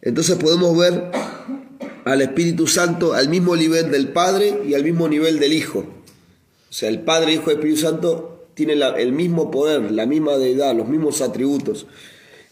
Entonces 0.00 0.36
podemos 0.36 0.78
ver 0.78 1.10
al 2.06 2.22
Espíritu 2.22 2.66
Santo 2.66 3.12
al 3.12 3.28
mismo 3.28 3.54
nivel 3.54 3.90
del 3.90 4.08
Padre 4.14 4.62
y 4.66 4.72
al 4.72 4.82
mismo 4.82 5.08
nivel 5.08 5.38
del 5.38 5.52
Hijo. 5.52 5.80
O 5.80 6.72
sea, 6.72 6.88
el 6.88 7.00
Padre, 7.00 7.34
Hijo 7.34 7.50
y 7.50 7.54
Espíritu 7.54 7.80
Santo 7.80 8.48
tienen 8.54 8.80
el 8.80 9.12
mismo 9.12 9.50
poder, 9.50 9.92
la 9.92 10.06
misma 10.06 10.38
deidad, 10.38 10.74
los 10.74 10.88
mismos 10.88 11.20
atributos. 11.20 11.86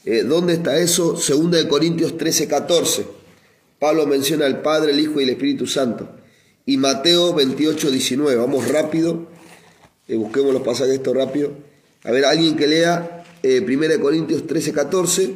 Eh, 0.04 0.24
¿Dónde 0.24 0.52
está 0.52 0.78
eso? 0.78 1.16
Segunda 1.16 1.56
de 1.56 1.68
Corintios 1.68 2.18
13, 2.18 2.48
14. 2.48 3.06
Pablo 3.78 4.06
menciona 4.06 4.44
al 4.44 4.60
Padre, 4.60 4.92
el 4.92 5.00
Hijo 5.00 5.20
y 5.20 5.24
el 5.24 5.30
Espíritu 5.30 5.66
Santo. 5.66 6.06
Y 6.66 6.76
Mateo 6.76 7.32
28, 7.32 7.90
19. 7.90 8.36
Vamos 8.36 8.68
rápido 8.68 9.32
eh, 10.08 10.16
busquemos 10.16 10.52
los 10.52 10.62
pasajes 10.62 10.94
esto 10.94 11.14
rápido. 11.14 11.52
A 12.04 12.10
ver, 12.10 12.24
alguien 12.24 12.56
que 12.56 12.66
lea 12.66 13.24
eh, 13.42 13.60
1 13.60 14.00
Corintios 14.00 14.46
13, 14.46 14.72
14. 14.72 15.34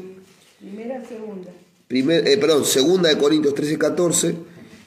Primera, 0.59 1.05
segunda. 1.07 1.51
Primer, 1.87 2.29
eh, 2.29 2.37
perdón, 2.37 2.65
segunda 2.65 3.09
de 3.09 3.19
Corintios 3.19 3.55
13, 3.55 3.79
14. 3.79 4.35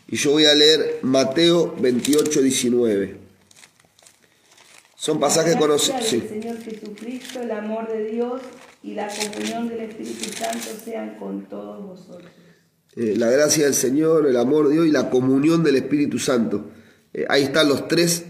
Y 0.08 0.16
yo 0.18 0.32
voy 0.32 0.46
a 0.46 0.54
leer 0.54 1.00
Mateo 1.02 1.76
28, 1.80 2.42
19. 2.42 3.16
Son 4.96 5.20
pasajes 5.20 5.56
conocidos. 5.56 6.04
Sí. 6.06 6.22
Señor 6.28 6.62
Jesucristo, 6.62 7.42
el 7.42 7.52
amor 7.52 7.92
de 7.92 8.06
Dios 8.12 8.42
y 8.84 8.94
la 8.94 9.08
comunión 9.08 9.68
del 9.68 9.80
Espíritu 9.80 10.26
Santo 10.38 10.68
sean 10.84 11.18
con 11.18 11.50
todos 11.50 11.84
vosotros. 11.84 12.30
Eh, 12.96 13.16
la 13.18 13.30
gracia 13.30 13.66
del 13.66 13.74
Señor, 13.74 14.28
el 14.28 14.38
amor 14.38 14.68
de 14.68 14.74
Dios 14.74 14.88
y 14.88 14.92
la 14.92 15.10
comunión 15.10 15.64
del 15.64 15.78
Espíritu 15.78 16.20
Santo. 16.20 16.66
Eh, 17.14 17.26
ahí 17.30 17.44
están 17.44 17.70
los 17.70 17.88
tres 17.88 18.26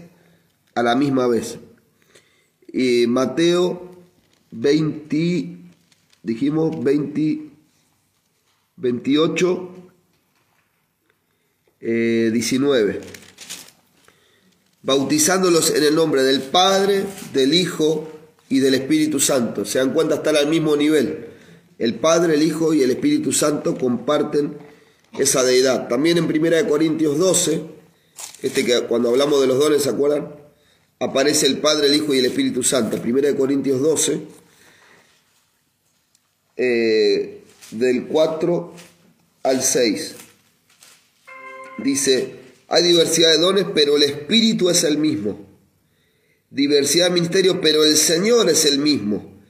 a 0.74 0.82
la 0.82 0.94
misma 0.96 1.26
vez. 1.26 1.58
Mateo 3.08 3.90
20, 4.50 5.56
dijimos 6.22 6.82
20, 6.82 7.50
28, 8.76 9.68
19. 11.80 13.00
Bautizándolos 14.82 15.70
en 15.70 15.84
el 15.84 15.94
nombre 15.94 16.22
del 16.22 16.42
Padre, 16.42 17.04
del 17.32 17.54
Hijo 17.54 18.10
y 18.48 18.58
del 18.58 18.74
Espíritu 18.74 19.20
Santo. 19.20 19.64
Se 19.64 19.78
dan 19.78 19.92
cuenta, 19.92 20.16
están 20.16 20.36
al 20.36 20.48
mismo 20.48 20.76
nivel. 20.76 21.28
El 21.78 21.94
Padre, 21.96 22.34
el 22.34 22.42
Hijo 22.42 22.74
y 22.74 22.82
el 22.82 22.90
Espíritu 22.90 23.32
Santo 23.32 23.76
comparten 23.76 24.56
esa 25.18 25.42
deidad. 25.44 25.88
También 25.88 26.18
en 26.18 26.24
1 26.24 26.68
Corintios 26.68 27.18
12, 27.18 27.62
este 28.42 28.64
que 28.64 28.82
cuando 28.82 29.10
hablamos 29.10 29.40
de 29.40 29.46
los 29.46 29.58
dones, 29.58 29.82
¿se 29.82 29.90
acuerdan? 29.90 30.41
Aparece 31.02 31.46
el 31.48 31.58
Padre, 31.58 31.88
el 31.88 31.96
Hijo 31.96 32.14
y 32.14 32.18
el 32.18 32.26
Espíritu 32.26 32.62
Santo. 32.62 32.96
1 32.96 33.36
Corintios 33.36 33.80
12, 33.80 34.20
eh, 36.56 37.42
del 37.72 38.06
4 38.06 38.72
al 39.42 39.62
6. 39.64 40.14
Dice, 41.82 42.36
hay 42.68 42.84
diversidad 42.84 43.32
de 43.32 43.38
dones, 43.38 43.66
pero 43.74 43.96
el 43.96 44.04
Espíritu 44.04 44.70
es 44.70 44.84
el 44.84 44.98
mismo. 44.98 45.44
Diversidad 46.50 47.06
de 47.06 47.14
ministerios, 47.14 47.56
pero 47.60 47.82
el 47.82 47.96
Señor 47.96 48.48
es 48.48 48.64
el 48.64 48.78
mismo. 48.78 49.42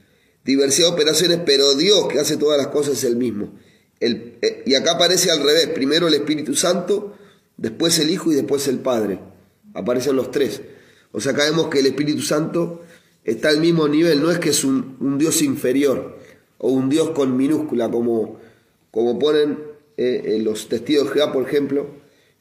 Diversidad 0.43 0.87
de 0.87 0.93
operaciones, 0.93 1.39
pero 1.45 1.75
Dios 1.75 2.07
que 2.07 2.19
hace 2.19 2.37
todas 2.37 2.57
las 2.57 2.69
cosas 2.69 2.97
es 2.97 3.03
el 3.03 3.15
mismo. 3.15 3.53
Eh, 3.99 4.63
y 4.65 4.73
acá 4.73 4.93
aparece 4.93 5.29
al 5.29 5.43
revés, 5.43 5.67
primero 5.67 6.07
el 6.07 6.15
Espíritu 6.15 6.55
Santo, 6.55 7.15
después 7.57 7.99
el 7.99 8.09
Hijo 8.09 8.31
y 8.31 8.35
después 8.35 8.67
el 8.67 8.79
Padre. 8.79 9.19
Aparecen 9.75 10.15
los 10.15 10.31
tres. 10.31 10.59
O 11.13 11.21
sea, 11.21 11.31
acá 11.31 11.45
vemos 11.45 11.67
que 11.67 11.79
el 11.79 11.85
Espíritu 11.85 12.21
Santo 12.21 12.81
está 13.23 13.49
al 13.49 13.61
mismo 13.61 13.87
nivel, 13.87 14.21
no 14.21 14.29
es 14.29 14.39
que 14.39 14.49
es 14.49 14.65
un, 14.65 15.17
Dios 15.17 15.41
inferior 15.41 16.17
o 16.57 16.69
un 16.71 16.89
Dios 16.89 17.11
con 17.11 17.37
minúscula, 17.37 17.89
como, 17.89 18.39
como 18.91 19.17
ponen 19.17 19.59
eh, 19.95 20.41
los 20.43 20.67
testigos 20.67 21.07
de 21.07 21.13
Jehová, 21.13 21.31
por 21.31 21.47
ejemplo, 21.47 21.87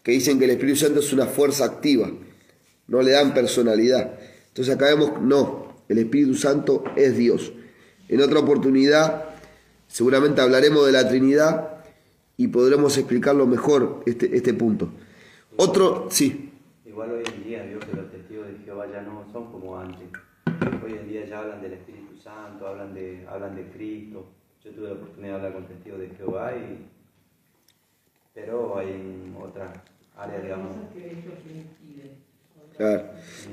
que 0.02 0.12
dicen 0.12 0.38
que 0.38 0.46
el 0.46 0.52
Espíritu 0.52 0.78
Santo 0.78 1.00
es 1.00 1.12
una 1.12 1.26
fuerza 1.26 1.64
activa, 1.64 2.10
no 2.88 3.02
le 3.02 3.12
dan 3.12 3.34
personalidad. 3.34 4.18
Entonces 4.48 4.74
acá 4.74 4.86
vemos, 4.86 5.20
no, 5.20 5.76
el 5.88 5.98
Espíritu 5.98 6.34
Santo 6.34 6.82
es 6.96 7.16
Dios. 7.16 7.52
En 8.08 8.20
otra 8.20 8.40
oportunidad 8.40 9.26
seguramente 9.86 10.40
hablaremos 10.40 10.86
de 10.86 10.92
la 10.92 11.06
Trinidad 11.06 11.84
y 12.38 12.48
podremos 12.48 12.96
explicarlo 12.96 13.46
mejor 13.46 14.02
este, 14.06 14.34
este 14.34 14.54
punto. 14.54 14.90
Otro, 15.56 16.08
sí. 16.10 16.50
Igual 16.86 17.12
hoy 17.12 17.22
en 17.26 17.44
día, 17.44 17.62
Dios 17.64 17.84
que 17.84 17.96
los 17.96 18.10
testigos 18.42 18.58
de 18.58 18.64
Jehová 18.64 18.86
ya 18.92 19.02
no 19.02 19.24
son 19.32 19.52
como 19.52 19.78
antes. 19.78 20.08
Hoy 20.84 20.92
en 20.92 21.08
día 21.08 21.26
ya 21.26 21.40
hablan 21.40 21.62
del 21.62 21.74
Espíritu 21.74 22.16
Santo, 22.16 22.66
hablan 22.66 22.94
de, 22.94 23.26
hablan 23.28 23.56
de 23.56 23.68
Cristo. 23.70 24.26
Yo 24.64 24.70
tuve 24.72 24.88
la 24.88 24.94
oportunidad 24.94 25.32
de 25.32 25.36
hablar 25.36 25.52
con 25.54 25.66
testigos 25.66 26.00
de 26.00 26.08
Jehová 26.10 26.52
y 26.56 26.86
pero 28.34 28.78
hay 28.78 29.34
otras 29.38 29.78
áreas, 30.16 30.42
digamos. 30.42 30.76
Claro. 32.76 33.04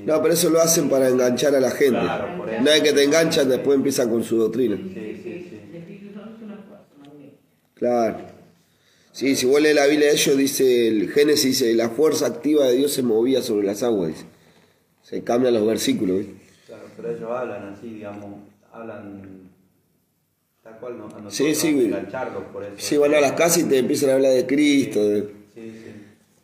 No, 0.05 0.21
pero 0.21 0.33
eso 0.33 0.49
lo 0.49 0.61
hacen 0.61 0.89
para 0.89 1.09
enganchar 1.09 1.53
a 1.53 1.59
la 1.59 1.71
gente. 1.71 1.99
Claro. 1.99 2.43
Una 2.43 2.71
vez 2.71 2.81
que 2.81 2.93
te 2.93 3.03
enganchan, 3.03 3.49
después 3.49 3.75
empiezan 3.75 4.09
con 4.09 4.23
su 4.23 4.37
doctrina. 4.37 4.77
Sí, 4.77 5.21
sí, 5.23 5.47
sí. 5.49 5.55
Claro. 7.73 8.17
Sí, 9.11 9.35
si 9.35 9.45
vos 9.45 9.61
lees 9.61 9.75
la 9.75 9.87
Biblia 9.87 10.07
de 10.07 10.13
ellos, 10.13 10.37
dice 10.37 10.87
el 10.87 11.11
Génesis, 11.11 11.59
dice, 11.59 11.73
la 11.73 11.89
fuerza 11.89 12.27
activa 12.27 12.65
de 12.65 12.77
Dios 12.77 12.93
se 12.93 13.03
movía 13.03 13.41
sobre 13.41 13.67
las 13.67 13.83
aguas. 13.83 14.09
dice. 14.09 14.25
Se 15.09 15.23
cambian 15.23 15.53
los 15.53 15.65
versículos. 15.65 16.17
¿viste? 16.19 16.35
Claro, 16.67 16.83
pero 16.95 17.09
ellos 17.11 17.31
hablan 17.31 17.73
así, 17.73 17.87
digamos, 17.93 18.35
hablan 18.71 19.49
tal 20.63 20.77
cual, 20.79 20.97
¿no? 20.99 21.07
A 21.07 21.31
Sí, 21.31 21.55
sí, 21.55 21.69
engancharlos 21.85 22.43
por 22.53 22.63
eso. 22.63 22.73
Si 22.77 22.97
van 22.97 23.13
a 23.15 23.19
las 23.21 23.31
casas 23.31 23.59
y 23.59 23.63
te 23.63 23.79
empiezan 23.79 24.11
a 24.11 24.13
hablar 24.13 24.33
de 24.33 24.45
Cristo. 24.45 25.03
de- 25.03 25.21
Sí, 25.53 25.71
sí. 25.83 25.93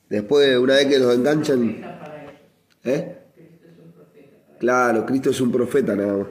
Después, 0.09 0.57
una 0.57 0.75
vez 0.75 0.87
que 0.87 0.99
los 0.99 1.13
enganchan... 1.15 1.83
¿Eh? 2.83 3.17
Claro, 4.59 5.05
Cristo 5.05 5.29
es 5.29 5.41
un 5.41 5.51
profeta 5.51 5.95
nada 5.95 6.17
más. 6.17 6.27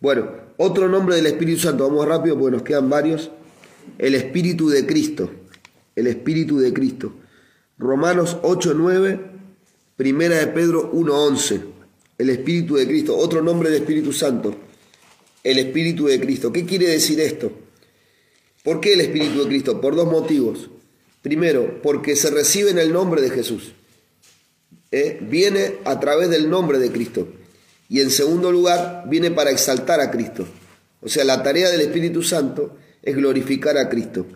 Bueno, 0.00 0.28
otro 0.56 0.88
nombre 0.88 1.16
del 1.16 1.26
Espíritu 1.26 1.60
Santo, 1.60 1.86
vamos 1.88 2.06
rápido 2.06 2.38
porque 2.38 2.52
nos 2.56 2.62
quedan 2.62 2.88
varios. 2.88 3.30
El 3.98 4.14
Espíritu 4.14 4.68
de 4.68 4.86
Cristo. 4.86 5.30
El 5.96 6.06
Espíritu 6.06 6.58
de 6.58 6.72
Cristo. 6.72 7.12
Romanos 7.78 8.38
8.9, 8.42 9.20
Primera 9.96 10.38
de 10.38 10.48
Pedro 10.48 10.92
1.11. 10.92 11.62
El 12.18 12.30
Espíritu 12.30 12.74
de 12.74 12.86
Cristo. 12.86 13.16
Otro 13.16 13.42
nombre 13.42 13.70
del 13.70 13.82
Espíritu 13.82 14.12
Santo. 14.12 14.56
El 15.42 15.58
Espíritu 15.58 16.06
de 16.06 16.20
Cristo. 16.20 16.52
¿Qué 16.52 16.64
quiere 16.64 16.88
decir 16.88 17.20
esto? 17.20 17.52
¿Por 18.64 18.80
qué 18.80 18.94
el 18.94 19.02
Espíritu 19.02 19.42
de 19.42 19.48
Cristo? 19.48 19.80
Por 19.80 19.94
dos 19.94 20.06
motivos. 20.06 20.70
Primero, 21.22 21.80
porque 21.82 22.16
se 22.16 22.30
recibe 22.30 22.70
en 22.70 22.78
el 22.78 22.92
nombre 22.92 23.22
de 23.22 23.30
Jesús. 23.30 23.72
¿eh? 24.90 25.18
Viene 25.22 25.76
a 25.84 26.00
través 26.00 26.28
del 26.28 26.50
nombre 26.50 26.78
de 26.78 26.90
Cristo. 26.90 27.28
Y 27.88 28.00
en 28.00 28.10
segundo 28.10 28.50
lugar, 28.50 29.04
viene 29.08 29.30
para 29.30 29.50
exaltar 29.50 30.00
a 30.00 30.10
Cristo. 30.10 30.46
O 31.00 31.08
sea, 31.08 31.24
la 31.24 31.42
tarea 31.42 31.70
del 31.70 31.82
Espíritu 31.82 32.22
Santo 32.22 32.76
es 33.02 33.14
glorificar 33.14 33.78
a 33.78 33.88
Cristo. 33.88 34.26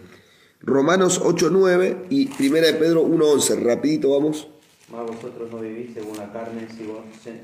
Romanos 0.60 1.20
8.9 1.20 2.06
y 2.10 2.28
1 2.38 2.60
de 2.60 2.74
Pedro 2.74 3.06
1.11. 3.06 3.62
Rapidito 3.62 4.10
vamos. 4.10 4.48
Más 4.90 5.06
vosotros 5.06 5.50
no 5.50 5.60
vivís 5.60 5.92
según 5.92 6.16
la 6.16 6.32
carne, 6.32 6.66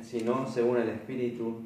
sino 0.03 0.51
según 0.53 0.79
el 0.79 0.89
Espíritu. 0.89 1.61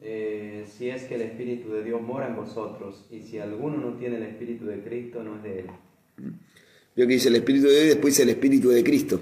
Eh, 0.00 0.64
si 0.66 0.88
es 0.88 1.04
que 1.04 1.16
el 1.16 1.22
Espíritu 1.22 1.72
de 1.72 1.84
Dios 1.84 2.00
mora 2.00 2.28
en 2.28 2.36
vosotros, 2.36 3.04
y 3.10 3.20
si 3.20 3.38
alguno 3.38 3.76
no 3.76 3.92
tiene 3.98 4.16
el 4.16 4.22
Espíritu 4.22 4.64
de 4.64 4.82
Cristo, 4.82 5.22
no 5.22 5.36
es 5.36 5.42
de 5.42 5.58
él. 5.60 5.66
Vio 6.96 7.06
que 7.06 7.12
dice 7.12 7.28
el 7.28 7.36
Espíritu 7.36 7.66
de 7.66 7.72
Dios 7.72 7.84
y 7.84 7.88
después 7.88 8.18
el 8.18 8.30
Espíritu 8.30 8.70
de 8.70 8.82
Cristo. 8.82 9.20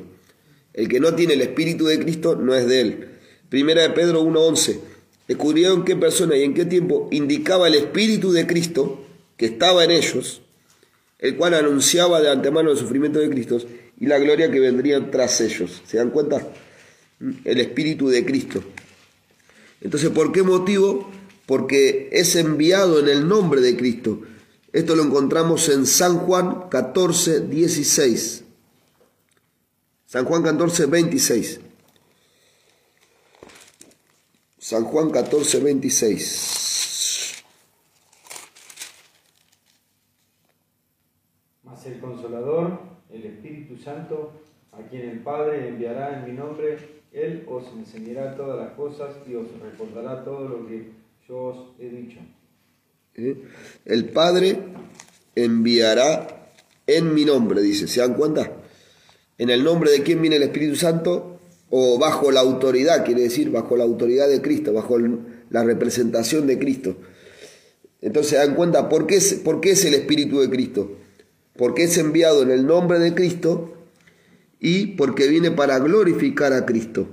El 0.73 0.89
que 0.89 1.01
no 1.01 1.15
tiene 1.15 1.35
el 1.35 1.43
Espíritu 1.43 1.85
de 1.85 1.99
Cristo 1.99 2.37
no 2.37 2.55
es 2.55 2.67
de 2.67 2.81
él. 2.81 3.09
Primera 3.49 3.83
de 3.83 3.91
Pedro 3.91 4.23
1.11. 4.23 4.79
Descubrieron 5.27 5.85
qué 5.85 5.97
persona 5.97 6.37
y 6.37 6.45
en 6.45 6.55
qué 6.55 6.65
tiempo 6.65 7.09
indicaba 7.11 7.67
el 7.67 7.75
Espíritu 7.75 8.31
de 8.31 8.47
Cristo 8.47 9.05
que 9.37 9.47
estaba 9.47 9.85
en 9.85 9.91
ellos, 9.91 10.43
el 11.19 11.37
cual 11.37 11.55
anunciaba 11.55 12.21
de 12.21 12.31
antemano 12.31 12.71
el 12.71 12.77
sufrimiento 12.77 13.19
de 13.19 13.31
Cristo 13.31 13.59
y 14.01 14.07
la 14.07 14.19
gloria 14.19 14.51
que 14.51 14.59
vendría 14.59 15.11
tras 15.11 15.41
ellos. 15.43 15.83
¿Se 15.87 15.99
dan 15.99 16.11
cuenta? 16.11 16.49
El 17.45 17.61
Espíritu 17.61 18.09
de 18.09 18.25
Cristo. 18.25 18.65
Entonces, 19.83 20.09
¿por 20.11 20.33
qué 20.33 20.43
motivo? 20.43 21.11
Porque 21.45 22.09
es 22.11 22.35
enviado 22.35 22.99
en 22.99 23.09
el 23.09 23.29
nombre 23.29 23.61
de 23.61 23.77
Cristo. 23.77 24.23
Esto 24.73 24.97
lo 24.97 25.05
encontramos 25.05 25.69
en 25.69 25.85
San 25.87 26.19
Juan 26.19 26.71
14, 26.71 27.41
16. 27.41 28.45
San 30.07 30.25
Juan 30.25 30.43
14, 30.43 30.87
26. 30.87 31.61
San 34.59 34.85
Juan 34.85 35.11
14, 35.11 35.61
26. 35.61 37.43
Mas 41.65 41.85
el 41.87 42.01
Consolador, 42.01 42.90
Santo, 43.83 44.33
a 44.73 44.83
quien 44.89 45.09
el 45.09 45.19
Padre 45.21 45.69
enviará 45.69 46.19
en 46.19 46.31
mi 46.31 46.39
nombre, 46.39 46.79
Él 47.13 47.45
os 47.49 47.65
enseñará 47.77 48.37
todas 48.37 48.59
las 48.59 48.75
cosas 48.75 49.17
y 49.29 49.35
os 49.35 49.47
recordará 49.61 50.25
todo 50.25 50.49
lo 50.49 50.67
que 50.67 50.91
yo 51.29 51.37
os 51.37 51.57
he 51.79 51.89
dicho. 51.89 52.19
El 53.85 54.05
Padre 54.11 54.59
enviará 55.35 56.53
en 56.87 57.15
mi 57.15 57.25
nombre, 57.25 57.61
dice. 57.63 57.89
¿Se 57.89 58.01
dan 58.01 58.15
cuenta? 58.15 58.53
En 59.39 59.51
el 59.51 59.65
nombre 59.65 59.91
de 59.91 60.03
quién 60.03 60.21
viene 60.21 60.37
el 60.37 60.43
Espíritu 60.45 60.77
Santo 60.77 61.41
o 61.71 61.99
bajo 61.99 62.31
la 62.31 62.41
autoridad, 62.41 63.05
quiere 63.05 63.23
decir, 63.23 63.51
bajo 63.51 63.77
la 63.77 63.85
autoridad 63.85 64.29
de 64.29 64.43
Cristo, 64.43 64.73
bajo 64.73 64.99
la 64.99 65.65
representación 65.65 66.47
de 66.47 66.59
Cristo. 66.59 66.97
Entonces 68.01 68.31
se 68.31 68.37
dan 68.37 68.55
cuenta 68.55 68.89
por 68.89 69.07
qué, 69.07 69.19
por 69.45 69.61
qué 69.61 69.73
es 69.73 69.85
el 69.85 69.95
Espíritu 69.95 70.41
de 70.41 70.51
Cristo. 70.51 70.97
Porque 71.61 71.85
es 71.85 71.99
enviado 71.99 72.43
en 72.43 72.51
el 72.51 72.67
nombre 72.67 72.99
de 72.99 73.15
Cristo 73.15 73.77
y 74.61 74.97
porque 74.97 75.29
viene 75.29 75.51
para 75.51 75.79
glorificar 75.79 76.55
a 76.55 76.65
Cristo. 76.65 77.07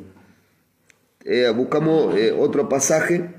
Eh, 1.26 1.50
buscamos 1.54 2.16
eh, 2.16 2.32
otro 2.32 2.70
pasaje. 2.70 3.30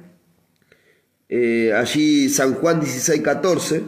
Eh, 1.30 1.72
allí 1.74 2.28
San 2.28 2.56
Juan 2.56 2.80
16, 2.80 3.22
14. 3.22 3.84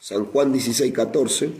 San 0.00 0.24
Juan 0.24 0.50
16, 0.50 0.90
14. 0.90 1.52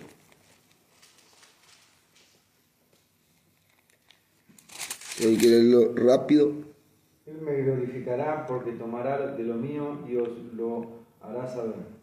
Hay 5.20 5.36
que 5.36 5.46
leerlo 5.46 5.94
rápido. 5.94 6.54
Él 7.26 7.42
me 7.42 7.54
glorificará 7.60 8.46
porque 8.46 8.72
tomará 8.72 9.32
de 9.36 9.42
lo 9.44 9.56
mío 9.56 9.98
y 10.08 10.16
os 10.16 10.30
lo 10.54 11.04
hará 11.20 11.46
saber. 11.46 11.97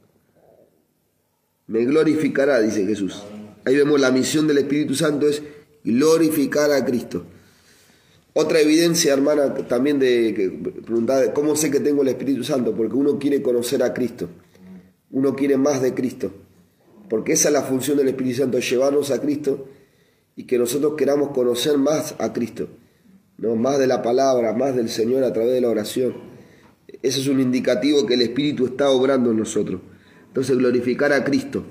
Me 1.67 1.85
glorificará, 1.85 2.61
dice 2.61 2.85
Jesús. 2.85 3.23
Ahí 3.65 3.75
vemos 3.75 3.99
la 3.99 4.11
misión 4.11 4.47
del 4.47 4.59
Espíritu 4.59 4.95
Santo 4.95 5.27
es 5.27 5.41
glorificar 5.83 6.71
a 6.71 6.85
Cristo. 6.85 7.25
Otra 8.33 8.59
evidencia, 8.59 9.13
hermana, 9.13 9.53
también 9.67 9.97
de 9.97 10.33
que 10.33 11.31
¿cómo 11.33 11.55
sé 11.55 11.71
que 11.71 11.79
tengo 11.79 12.01
el 12.01 12.09
Espíritu 12.09 12.43
Santo? 12.43 12.75
Porque 12.75 12.95
uno 12.95 13.17
quiere 13.17 13.41
conocer 13.41 13.81
a 13.81 13.93
Cristo. 13.93 14.29
Uno 15.11 15.35
quiere 15.35 15.57
más 15.57 15.81
de 15.81 15.93
Cristo. 15.93 16.31
Porque 17.09 17.33
esa 17.33 17.49
es 17.49 17.53
la 17.53 17.61
función 17.61 17.97
del 17.97 18.09
Espíritu 18.09 18.39
Santo, 18.39 18.59
llevarnos 18.59 19.11
a 19.11 19.21
Cristo 19.21 19.67
y 20.35 20.43
que 20.43 20.57
nosotros 20.57 20.95
queramos 20.97 21.29
conocer 21.29 21.77
más 21.77 22.15
a 22.19 22.33
Cristo. 22.33 22.67
¿no? 23.37 23.55
más 23.55 23.79
de 23.79 23.87
la 23.87 24.01
palabra, 24.01 24.53
más 24.53 24.75
del 24.75 24.89
Señor 24.89 25.23
a 25.23 25.33
través 25.33 25.53
de 25.53 25.61
la 25.61 25.69
oración. 25.69 26.13
Ese 27.01 27.21
es 27.21 27.27
un 27.27 27.39
indicativo 27.39 28.05
que 28.05 28.15
el 28.15 28.21
Espíritu 28.21 28.65
está 28.65 28.89
obrando 28.89 29.31
en 29.31 29.37
nosotros. 29.37 29.81
Entonces, 30.35 30.57
glorificar 30.57 31.13
a 31.13 31.23
Cristo. 31.23 31.63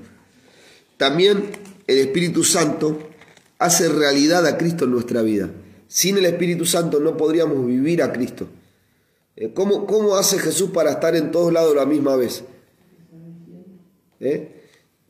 También 0.96 1.50
el 1.87 1.98
Espíritu 1.98 2.44
Santo 2.44 2.98
hace 3.59 3.90
realidad 3.90 4.46
a 4.46 4.57
Cristo 4.57 4.87
en 4.87 4.92
nuestra 4.92 5.20
vida. 5.20 5.50
Sin 5.87 6.16
el 6.16 6.24
Espíritu 6.24 6.64
Santo 6.64 6.98
no 6.98 7.14
podríamos 7.14 7.66
vivir 7.66 8.03
a 8.03 8.11
Cristo. 8.11 8.48
Eh, 9.37 9.50
¿Cómo, 9.53 9.87
cómo 9.87 10.16
hace 10.16 10.38
Jesús 10.38 10.70
para 10.70 10.92
estar 10.92 11.14
en 11.14 11.31
todos 11.31 11.53
lados 11.53 11.77
la 11.77 11.85
misma 11.85 12.16
vez? 12.16 12.42
¿Eh? 14.20 14.62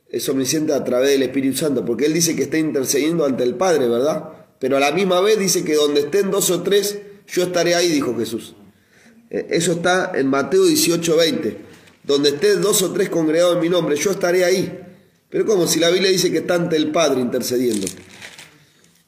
Es 0.09 0.29
omnisciente 0.29 0.73
a 0.73 0.83
través 0.83 1.11
del 1.11 1.23
Espíritu 1.23 1.57
Santo, 1.59 1.85
porque 1.85 2.07
Él 2.07 2.13
dice 2.13 2.35
que 2.35 2.43
está 2.43 2.59
intercediendo 2.59 3.25
ante 3.25 3.45
el 3.45 3.55
Padre, 3.55 3.89
¿verdad? 3.89 4.31
Pero 4.59 4.79
a 4.79 4.81
la 4.81 4.91
misma 4.91 5.21
vez 5.21 5.39
dice 5.39 5.63
que 5.63 5.75
donde 5.75 6.01
estén 6.01 6.33
dos 6.33 6.51
o 6.51 6.65
tres, 6.65 6.99
yo 7.29 7.45
estaré 7.45 7.77
ahí, 7.77 7.89
dijo 7.89 8.17
Jesús. 8.17 8.57
Eh, 9.31 9.47
eso 9.51 9.71
está 9.71 10.11
en 10.13 10.27
Mateo 10.27 10.65
18, 10.65 11.17
20. 11.17 11.74
Donde 12.05 12.31
estén 12.31 12.61
dos 12.61 12.83
o 12.83 12.93
tres 12.93 13.09
congregados 13.09 13.57
en 13.57 13.63
mi 13.63 13.69
nombre, 13.69 13.97
yo 13.97 14.11
estaré 14.11 14.45
ahí. 14.45 14.81
Pero 15.31 15.47
como 15.47 15.67
si 15.67 15.81
la 15.81 15.91
Biblia 15.91 16.11
dice 16.11 16.31
que 16.31 16.39
está 16.39 16.55
ante 16.55 16.77
el 16.77 16.93
Padre 16.93 17.21
intercediendo. 17.21 17.87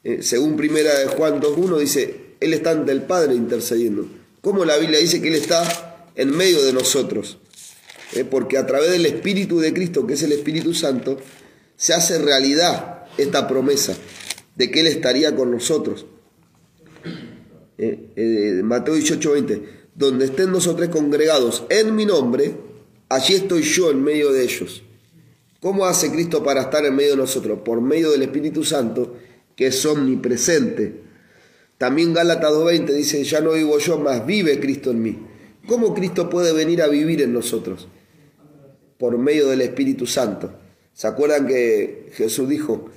Eh, 0.03 0.19
según 0.21 0.57
primera 0.57 0.97
de 0.99 1.07
Juan 1.07 1.39
2.1 1.39 1.79
dice, 1.79 2.35
Él 2.39 2.53
está 2.53 2.71
ante 2.71 2.91
el 2.91 3.03
Padre 3.03 3.35
intercediendo. 3.35 4.07
Como 4.41 4.65
la 4.65 4.77
Biblia 4.77 4.99
dice 4.99 5.21
que 5.21 5.29
Él 5.29 5.35
está 5.35 6.07
en 6.15 6.35
medio 6.35 6.63
de 6.63 6.73
nosotros. 6.73 7.37
Eh, 8.13 8.23
porque 8.23 8.57
a 8.57 8.65
través 8.65 8.91
del 8.91 9.05
Espíritu 9.05 9.59
de 9.59 9.73
Cristo, 9.73 10.07
que 10.07 10.13
es 10.15 10.23
el 10.23 10.31
Espíritu 10.31 10.73
Santo, 10.73 11.17
se 11.75 11.93
hace 11.93 12.17
realidad 12.19 13.05
esta 13.17 13.47
promesa 13.47 13.95
de 14.55 14.71
que 14.71 14.81
Él 14.81 14.87
estaría 14.87 15.35
con 15.35 15.51
nosotros. 15.51 16.05
Eh, 17.77 18.61
Mateo 18.63 18.95
18, 18.95 19.31
20, 19.31 19.61
donde 19.93 20.25
estén 20.25 20.51
dos 20.51 20.67
o 20.67 20.75
tres 20.75 20.89
congregados 20.89 21.63
en 21.69 21.95
mi 21.95 22.05
nombre, 22.05 22.66
allí 23.09 23.35
estoy 23.35 23.61
yo 23.61 23.91
en 23.91 24.03
medio 24.03 24.31
de 24.31 24.43
ellos. 24.43 24.83
¿Cómo 25.59 25.85
hace 25.85 26.11
Cristo 26.11 26.43
para 26.43 26.61
estar 26.61 26.85
en 26.85 26.95
medio 26.95 27.11
de 27.11 27.17
nosotros? 27.17 27.59
Por 27.65 27.81
medio 27.81 28.11
del 28.11 28.21
Espíritu 28.21 28.63
Santo, 28.63 29.15
que 29.55 29.67
es 29.67 29.85
omnipresente. 29.85 31.01
También 31.77 32.13
Gálatas 32.13 32.51
2.20 32.51 32.93
dice, 32.93 33.23
ya 33.23 33.41
no 33.41 33.53
vivo 33.53 33.77
yo, 33.79 33.97
más 33.99 34.25
vive 34.25 34.59
Cristo 34.59 34.91
en 34.91 35.01
mí. 35.01 35.19
¿Cómo 35.67 35.93
Cristo 35.93 36.29
puede 36.29 36.53
venir 36.53 36.81
a 36.81 36.87
vivir 36.87 37.21
en 37.21 37.33
nosotros? 37.33 37.87
Por 38.97 39.17
medio 39.17 39.47
del 39.47 39.61
Espíritu 39.61 40.05
Santo. 40.05 40.53
¿Se 40.93 41.07
acuerdan 41.07 41.47
que 41.47 42.09
Jesús 42.13 42.47
dijo, 42.49 42.89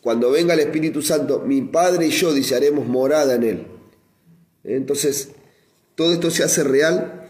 cuando 0.00 0.30
venga 0.30 0.54
el 0.54 0.60
Espíritu 0.60 1.02
Santo, 1.02 1.42
mi 1.46 1.62
Padre 1.62 2.06
y 2.06 2.10
yo, 2.10 2.32
dice, 2.32 2.54
haremos 2.54 2.86
morada 2.86 3.34
en 3.34 3.42
él? 3.44 3.66
Entonces, 4.64 5.30
todo 5.94 6.12
esto 6.12 6.30
se 6.30 6.44
hace 6.44 6.62
real 6.64 7.21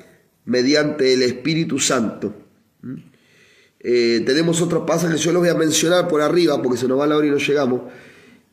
mediante 0.44 1.12
el 1.12 1.22
Espíritu 1.22 1.78
Santo. 1.78 2.34
Eh, 3.80 4.22
tenemos 4.24 4.60
otros 4.60 4.84
pasajes, 4.86 5.20
yo 5.20 5.32
los 5.32 5.40
voy 5.40 5.50
a 5.50 5.54
mencionar 5.54 6.06
por 6.08 6.20
arriba 6.20 6.60
porque 6.62 6.78
se 6.78 6.86
nos 6.86 7.00
va 7.00 7.06
la 7.06 7.16
hora 7.16 7.26
y 7.26 7.30
no 7.30 7.38
llegamos. 7.38 7.82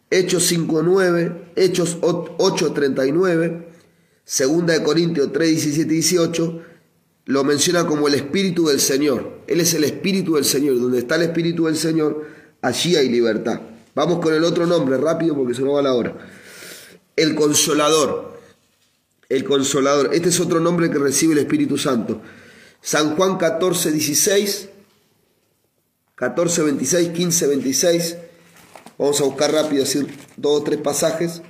Hechos 0.10 0.52
5.9, 0.52 1.52
Hechos 1.56 2.02
8.39, 2.02 3.65
Segunda 4.23 4.73
de 4.73 4.84
Corintios 4.84 5.32
3, 5.32 5.49
17 5.49 5.93
y 5.93 5.95
18, 5.97 6.62
lo 7.25 7.43
menciona 7.43 7.86
como 7.86 8.08
el 8.08 8.15
Espíritu 8.15 8.67
del 8.67 8.80
Señor. 8.80 9.41
Él 9.45 9.62
es 9.62 9.75
el 9.75 9.84
Espíritu 9.84 10.34
del 10.34 10.45
Señor. 10.45 10.80
Donde 10.80 10.97
está 10.97 11.15
el 11.15 11.23
Espíritu 11.23 11.65
del 11.65 11.75
Señor, 11.75 12.25
allí 12.62 12.95
hay 12.95 13.08
libertad. 13.10 13.62
Vamos 13.93 14.19
con 14.19 14.34
el 14.34 14.43
otro 14.43 14.65
nombre, 14.65 14.97
rápido 14.97 15.36
porque 15.36 15.54
se 15.54 15.62
nos 15.62 15.75
va 15.75 15.84
la 15.84 15.93
hora. 15.93 16.15
El 17.15 17.36
Consolador. 17.36 18.38
El 19.30 19.44
Consolador. 19.44 20.13
Este 20.13 20.30
es 20.30 20.39
otro 20.39 20.60
nombre 20.60 20.89
que 20.89 20.98
recibe 20.98 21.34
el 21.34 21.39
Espíritu 21.39 21.78
Santo. 21.78 22.20
San 22.82 23.15
Juan 23.15 23.38
14, 23.38 23.92
16, 23.92 24.70
14, 26.15 26.63
26, 26.63 27.10
15, 27.10 27.48
26. 27.48 28.18
Vamos 28.98 29.22
a 29.22 29.26
buscar 29.26 29.52
rápido, 29.52 29.84
decir 29.84 30.08
dos 30.36 30.62
o 30.62 30.63
tres 30.63 30.80
pasajes. 30.80 31.44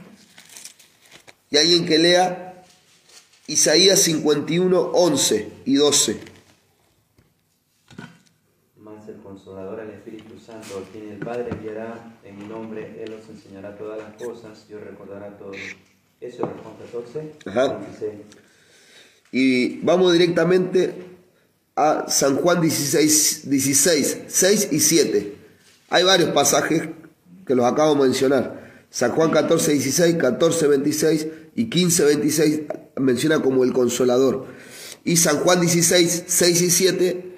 Y 1.49 1.57
alguien 1.57 1.85
que 1.85 1.97
lea 1.97 2.65
Isaías 3.47 3.99
51, 4.01 4.79
11 4.79 5.51
y 5.65 5.75
12. 5.75 6.19
Más 8.77 9.07
el 9.07 9.17
consolador 9.21 9.79
al 9.79 9.89
Espíritu 9.91 10.37
Santo, 10.37 10.85
quien 10.91 11.13
el 11.13 11.19
Padre 11.19 11.47
enviará 11.49 12.19
en 12.23 12.37
mi 12.37 12.45
nombre, 12.45 13.01
Él 13.03 13.13
os 13.13 13.27
enseñará 13.29 13.77
todas 13.77 13.97
las 13.97 14.21
cosas 14.21 14.65
y 14.69 14.73
os 14.73 14.83
recordará 14.83 15.37
todo. 15.37 15.53
Eso 16.21 16.43
es 16.43 16.49
Juan 16.61 16.75
14, 16.85 17.33
Ajá. 17.45 17.79
26. 17.79 18.11
Y 19.31 19.77
vamos 19.81 20.11
directamente 20.11 20.93
a 21.75 22.05
San 22.09 22.35
Juan 22.37 22.61
16, 22.61 23.49
16, 23.49 24.17
6 24.27 24.67
y 24.71 24.79
7. 24.79 25.35
Hay 25.89 26.03
varios 26.03 26.29
pasajes 26.31 26.89
que 27.45 27.55
los 27.55 27.65
acabo 27.65 27.95
de 27.95 28.01
mencionar. 28.01 28.85
San 28.89 29.11
Juan 29.11 29.31
14, 29.31 29.71
16, 29.73 30.15
14, 30.17 30.67
26 30.67 31.27
y 31.55 31.69
15, 31.69 32.03
26 32.05 32.59
menciona 32.97 33.41
como 33.41 33.63
el 33.63 33.71
consolador. 33.71 34.47
Y 35.05 35.17
San 35.17 35.37
Juan 35.39 35.61
16, 35.61 36.23
6 36.27 36.61
y 36.61 36.69
7, 36.69 37.35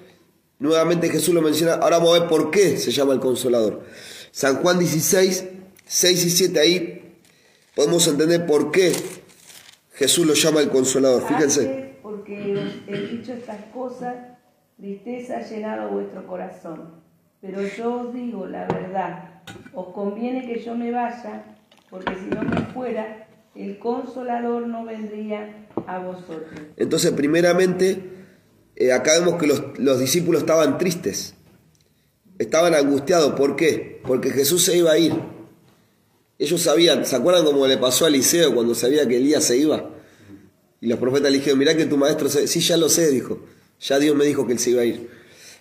nuevamente 0.58 1.08
Jesús 1.08 1.34
lo 1.34 1.42
menciona. 1.42 1.74
Ahora 1.74 1.98
vamos 1.98 2.16
a 2.16 2.20
ver 2.20 2.28
por 2.28 2.50
qué 2.50 2.78
se 2.78 2.90
llama 2.90 3.12
el 3.12 3.20
consolador. 3.20 3.82
San 4.32 4.56
Juan 4.56 4.78
16, 4.78 5.44
6 5.86 6.24
y 6.24 6.30
7, 6.30 6.60
ahí 6.60 7.01
podemos 7.74 8.06
entender 8.08 8.46
por 8.46 8.70
qué 8.70 8.92
Jesús 9.94 10.26
lo 10.26 10.34
llama 10.34 10.60
el 10.60 10.70
consolador. 10.70 11.26
Fíjense. 11.26 11.98
Porque 12.02 12.56
os 12.56 12.88
he 12.88 13.00
dicho 13.08 13.32
estas 13.32 13.64
cosas, 13.72 14.14
tristeza 14.76 15.38
ha 15.38 15.42
llenado 15.42 15.90
vuestro 15.90 16.26
corazón. 16.26 17.02
Pero 17.40 17.62
yo 17.62 18.02
os 18.02 18.14
digo 18.14 18.46
la 18.46 18.66
verdad, 18.66 19.42
os 19.74 19.88
conviene 19.88 20.46
que 20.46 20.62
yo 20.62 20.74
me 20.74 20.90
vaya, 20.90 21.56
porque 21.90 22.14
si 22.14 22.26
no 22.26 22.42
me 22.42 22.60
fuera, 22.72 23.26
el 23.54 23.78
consolador 23.78 24.66
no 24.66 24.84
vendría 24.84 25.66
a 25.86 25.98
vosotros. 25.98 26.60
Entonces, 26.76 27.10
primeramente, 27.12 28.10
eh, 28.76 28.92
acá 28.92 29.18
vemos 29.18 29.40
que 29.40 29.46
los, 29.46 29.78
los 29.78 29.98
discípulos 29.98 30.42
estaban 30.42 30.78
tristes, 30.78 31.34
estaban 32.38 32.74
angustiados. 32.74 33.32
¿Por 33.34 33.56
qué? 33.56 34.00
Porque 34.06 34.30
Jesús 34.30 34.64
se 34.64 34.76
iba 34.76 34.92
a 34.92 34.98
ir. 34.98 35.12
Ellos 36.38 36.60
sabían, 36.62 37.06
¿se 37.06 37.14
acuerdan 37.16 37.44
cómo 37.44 37.66
le 37.66 37.78
pasó 37.78 38.04
a 38.04 38.08
Eliseo 38.08 38.54
cuando 38.54 38.74
sabía 38.74 39.06
que 39.06 39.16
Elías 39.18 39.44
se 39.44 39.56
iba? 39.56 39.90
Y 40.80 40.86
los 40.88 40.98
profetas 40.98 41.30
le 41.30 41.38
dijeron, 41.38 41.58
mirá 41.58 41.76
que 41.76 41.86
tu 41.86 41.96
maestro 41.96 42.28
se... 42.28 42.46
Sí, 42.48 42.60
ya 42.60 42.76
lo 42.76 42.88
sé, 42.88 43.10
dijo. 43.10 43.40
Ya 43.80 43.98
Dios 43.98 44.16
me 44.16 44.24
dijo 44.24 44.46
que 44.46 44.54
él 44.54 44.58
se 44.58 44.70
iba 44.70 44.82
a 44.82 44.84
ir. 44.84 45.08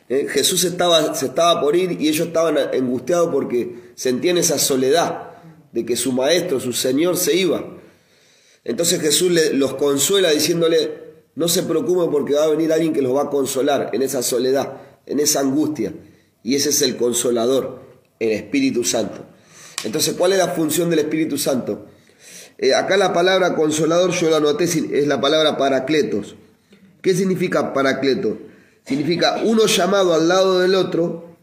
Eh, 0.10 0.28
Jesús 0.30 0.64
estaba, 0.64 1.14
se 1.14 1.28
estaba 1.28 1.62
por 1.62 1.76
ir 1.76 2.02
y 2.02 2.08
ellos 2.08 2.28
estaban 2.28 2.58
angustiados 2.58 3.30
porque 3.32 3.92
sentían 3.96 4.38
esa 4.38 4.58
soledad 4.58 5.30
de 5.72 5.86
que 5.86 5.96
su 5.96 6.12
maestro, 6.12 6.60
su 6.60 6.74
Señor 6.74 7.18
se 7.18 7.36
iba. 7.36 7.78
Entonces 8.64 9.00
Jesús 9.02 9.32
le- 9.32 9.54
los 9.54 9.76
consuela 9.76 10.32
diciéndole, 10.32 10.92
no 11.36 11.48
se 11.48 11.64
preocupen 11.64 12.12
porque 12.12 12.34
va 12.34 12.44
a 12.44 12.50
venir 12.50 12.74
alguien 12.74 12.92
que 12.94 13.02
los 13.02 13.16
va 13.16 13.24
a 13.24 13.30
consolar 13.30 13.90
en 13.94 14.02
esa 14.02 14.22
soledad, 14.22 14.82
en 15.06 15.20
esa 15.20 15.40
angustia. 15.40 15.94
Y 16.44 16.56
ese 16.56 16.70
es 16.70 16.82
el 16.82 16.98
consolador, 16.98 17.82
el 18.20 18.32
Espíritu 18.32 18.84
Santo. 18.84 19.26
Entonces, 19.84 20.16
¿cuál 20.18 20.34
es 20.34 20.38
la 20.38 20.50
función 20.50 20.90
del 20.90 21.00
Espíritu 21.00 21.38
Santo? 21.38 21.88
Eh, 22.58 22.74
acá 22.74 22.98
la 22.98 23.12
palabra 23.12 23.56
consolador 23.56 24.12
yo 24.12 24.30
la 24.30 24.38
anoté, 24.38 24.66
es 24.66 25.08
la 25.08 25.20
palabra 25.20 25.58
paracletos. 25.58 26.36
¿Qué 27.02 27.16
significa 27.16 27.74
paracleto? 27.74 28.38
Significa 28.86 29.42
uno 29.44 29.66
llamado 29.66 30.14
al 30.14 30.28
lado 30.28 30.60
del 30.60 30.76
otro 30.76 31.38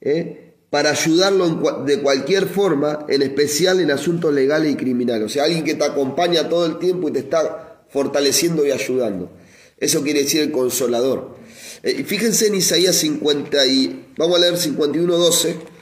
¿eh? 0.00 0.52
para 0.70 0.90
ayudarlo 0.90 1.84
de 1.84 2.00
cualquier 2.00 2.46
forma, 2.46 3.06
en 3.08 3.22
especial 3.22 3.80
en 3.80 3.90
asuntos 3.90 4.32
legales 4.34 4.72
y 4.72 4.76
criminales. 4.76 5.24
O 5.24 5.28
sea, 5.28 5.44
alguien 5.44 5.64
que 5.64 5.74
te 5.74 5.84
acompaña 5.84 6.48
todo 6.48 6.66
el 6.66 6.78
tiempo 6.78 7.08
y 7.08 7.12
te 7.12 7.20
está 7.20 7.84
fortaleciendo 7.88 8.66
y 8.66 8.70
ayudando. 8.70 9.30
Eso 9.78 10.02
quiere 10.02 10.24
decir 10.24 10.42
el 10.42 10.50
consolador. 10.50 11.36
Eh, 11.82 12.04
fíjense 12.04 12.48
en 12.48 12.56
Isaías 12.56 12.96
50 12.96 13.66
y 13.66 14.06
vamos 14.18 14.36
a 14.36 14.40
leer 14.40 14.58
51, 14.58 15.16
12. 15.16 15.77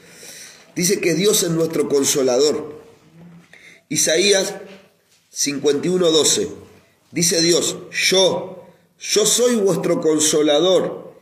Dice 0.76 1.00
que 1.00 1.14
Dios 1.14 1.42
es 1.42 1.50
nuestro 1.50 1.88
consolador. 1.88 2.76
Isaías 3.88 4.54
51, 5.30 6.10
12. 6.10 6.48
Dice 7.12 7.40
Dios, 7.40 7.78
yo, 7.90 8.66
yo 9.00 9.24
soy 9.24 9.56
vuestro 9.56 10.02
consolador. 10.02 11.14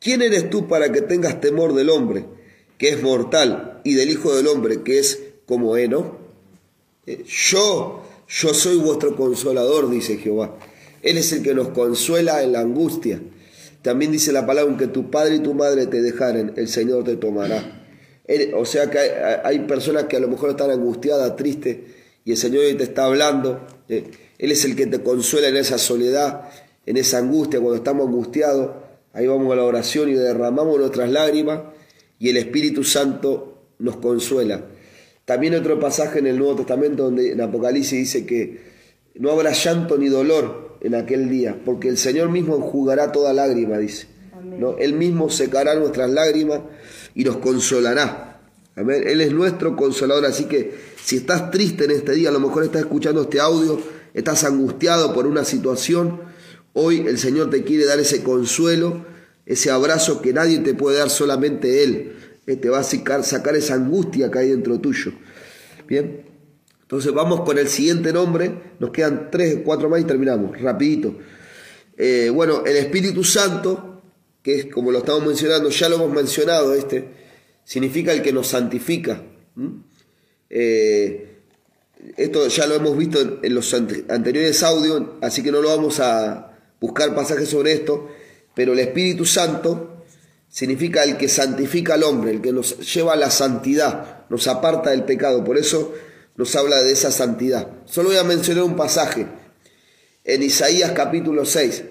¿Quién 0.00 0.22
eres 0.22 0.50
tú 0.50 0.66
para 0.66 0.90
que 0.90 1.02
tengas 1.02 1.40
temor 1.40 1.74
del 1.74 1.88
hombre, 1.88 2.26
que 2.78 2.88
es 2.88 3.00
mortal, 3.00 3.80
y 3.84 3.94
del 3.94 4.10
Hijo 4.10 4.34
del 4.34 4.48
Hombre, 4.48 4.82
que 4.82 4.98
es 4.98 5.20
como 5.46 5.76
heno? 5.76 6.18
Eh, 7.06 7.24
Yo, 7.26 8.02
yo 8.28 8.54
soy 8.54 8.76
vuestro 8.76 9.14
consolador, 9.14 9.88
dice 9.88 10.18
Jehová. 10.18 10.58
Él 11.02 11.16
es 11.16 11.32
el 11.32 11.44
que 11.44 11.54
nos 11.54 11.68
consuela 11.68 12.42
en 12.42 12.52
la 12.52 12.60
angustia. 12.60 13.22
También 13.82 14.10
dice 14.10 14.32
la 14.32 14.46
palabra, 14.46 14.68
aunque 14.68 14.88
tu 14.88 15.12
padre 15.12 15.36
y 15.36 15.40
tu 15.40 15.54
madre 15.54 15.86
te 15.86 16.02
dejaren, 16.02 16.54
el 16.56 16.66
Señor 16.66 17.04
te 17.04 17.14
tomará. 17.14 17.85
O 18.54 18.64
sea 18.64 18.90
que 18.90 18.98
hay, 18.98 19.60
personas 19.60 20.04
que 20.04 20.16
a 20.16 20.20
lo 20.20 20.28
mejor 20.28 20.50
están 20.50 20.70
angustiadas, 20.70 21.36
tristes, 21.36 21.78
y 22.24 22.32
el 22.32 22.36
Señor 22.36 22.64
hoy 22.64 22.74
te 22.74 22.84
está 22.84 23.04
hablando 23.04 23.66
Eh, 23.88 24.10
Él 24.38 24.50
es 24.50 24.64
el 24.64 24.74
que 24.74 24.86
te 24.86 25.00
consuela 25.00 25.48
en 25.48 25.56
esa 25.56 25.78
soledad, 25.78 26.48
en 26.84 26.96
esa 26.96 27.18
angustia, 27.18 27.60
cuando 27.60 27.76
estamos 27.76 28.08
angustiados. 28.08 28.70
Ahí 29.12 29.28
vamos 29.28 29.52
a 29.52 29.56
la 29.56 29.62
oración 29.62 30.08
y 30.08 30.14
derramamos 30.14 30.78
nuestras 30.78 31.08
lágrimas 31.08 31.60
y 32.18 32.28
el 32.30 32.36
Espíritu 32.36 32.82
Santo 32.82 33.70
nos 33.78 33.96
consuela. 33.96 34.66
También 35.24 35.54
otro 35.54 35.78
pasaje 35.78 36.18
en 36.18 36.26
el 36.26 36.38
Nuevo 36.38 36.56
Testamento 36.56 37.04
donde 37.04 37.32
en 37.32 37.40
Apocalipsis 37.40 37.98
dice 37.98 38.26
que 38.26 38.60
no 39.14 39.30
habrá 39.30 39.52
llanto 39.52 39.96
ni 39.96 40.08
dolor 40.08 40.78
en 40.80 40.94
aquel 40.94 41.28
día, 41.28 41.58
porque 41.64 41.88
el 41.88 41.96
Señor 41.96 42.28
mismo 42.30 42.56
enjugará 42.56 43.12
toda 43.12 43.32
lágrima, 43.32 43.78
dice. 43.78 44.06
¿no? 44.44 44.76
Él 44.78 44.94
mismo 44.94 45.30
secará 45.30 45.74
nuestras 45.74 46.10
lágrimas 46.10 46.60
y 47.16 47.24
nos 47.24 47.38
consolará. 47.38 48.42
Amén. 48.76 49.02
Él 49.06 49.22
es 49.22 49.32
nuestro 49.32 49.74
consolador, 49.74 50.26
así 50.26 50.44
que 50.44 50.72
si 51.02 51.16
estás 51.16 51.50
triste 51.50 51.86
en 51.86 51.90
este 51.92 52.12
día, 52.12 52.28
a 52.28 52.32
lo 52.32 52.40
mejor 52.40 52.62
estás 52.62 52.82
escuchando 52.82 53.22
este 53.22 53.40
audio, 53.40 53.80
estás 54.12 54.44
angustiado 54.44 55.14
por 55.14 55.26
una 55.26 55.42
situación, 55.42 56.20
hoy 56.74 57.00
el 57.06 57.18
Señor 57.18 57.48
te 57.48 57.64
quiere 57.64 57.86
dar 57.86 57.98
ese 57.98 58.22
consuelo, 58.22 59.06
ese 59.46 59.70
abrazo 59.70 60.20
que 60.20 60.34
nadie 60.34 60.58
te 60.58 60.74
puede 60.74 60.98
dar, 60.98 61.08
solamente 61.08 61.82
Él. 61.82 62.16
Él 62.46 62.60
te 62.60 62.68
va 62.68 62.80
a 62.80 62.84
sacar, 62.84 63.24
sacar 63.24 63.56
esa 63.56 63.74
angustia 63.74 64.30
que 64.30 64.38
hay 64.38 64.50
dentro 64.50 64.78
tuyo. 64.78 65.12
Bien, 65.88 66.22
entonces 66.82 67.12
vamos 67.14 67.40
con 67.40 67.56
el 67.56 67.68
siguiente 67.68 68.12
nombre, 68.12 68.74
nos 68.78 68.90
quedan 68.90 69.30
tres, 69.30 69.60
cuatro 69.64 69.88
más 69.88 70.02
y 70.02 70.04
terminamos, 70.04 70.60
rapidito. 70.60 71.16
Eh, 71.96 72.30
bueno, 72.32 72.62
el 72.66 72.76
Espíritu 72.76 73.24
Santo, 73.24 73.95
que 74.46 74.54
es 74.60 74.66
como 74.66 74.92
lo 74.92 74.98
estamos 74.98 75.26
mencionando, 75.26 75.70
ya 75.70 75.88
lo 75.88 75.96
hemos 75.96 76.12
mencionado 76.12 76.72
este, 76.72 77.04
significa 77.64 78.12
el 78.12 78.22
que 78.22 78.32
nos 78.32 78.46
santifica. 78.46 79.20
Eh, 80.48 81.38
esto 82.16 82.46
ya 82.46 82.68
lo 82.68 82.76
hemos 82.76 82.96
visto 82.96 83.40
en, 83.42 83.52
los 83.52 83.74
anteriores 83.74 84.62
audios, 84.62 85.02
así 85.20 85.42
que 85.42 85.50
no 85.50 85.60
lo 85.60 85.70
vamos 85.70 85.98
a 85.98 86.56
buscar 86.80 87.12
pasajes 87.12 87.48
sobre 87.48 87.72
esto, 87.72 88.08
pero 88.54 88.74
el 88.74 88.78
Espíritu 88.78 89.24
Santo 89.24 90.04
significa 90.48 91.02
el 91.02 91.16
que 91.16 91.26
santifica 91.26 91.94
al 91.94 92.04
hombre, 92.04 92.30
el 92.30 92.40
que 92.40 92.52
nos 92.52 92.94
lleva 92.94 93.14
a 93.14 93.16
la 93.16 93.32
santidad, 93.32 94.26
nos 94.30 94.46
aparta 94.46 94.90
del 94.90 95.02
pecado, 95.02 95.42
por 95.42 95.58
eso 95.58 95.92
nos 96.36 96.54
habla 96.54 96.82
de 96.82 96.92
esa 96.92 97.10
santidad. 97.10 97.68
Solo 97.84 98.10
voy 98.10 98.18
a 98.18 98.22
mencionar 98.22 98.62
un 98.62 98.76
pasaje 98.76 99.26
en 100.22 100.42
Isaías 100.44 100.92
capítulo 100.92 101.44
6, 101.44 101.82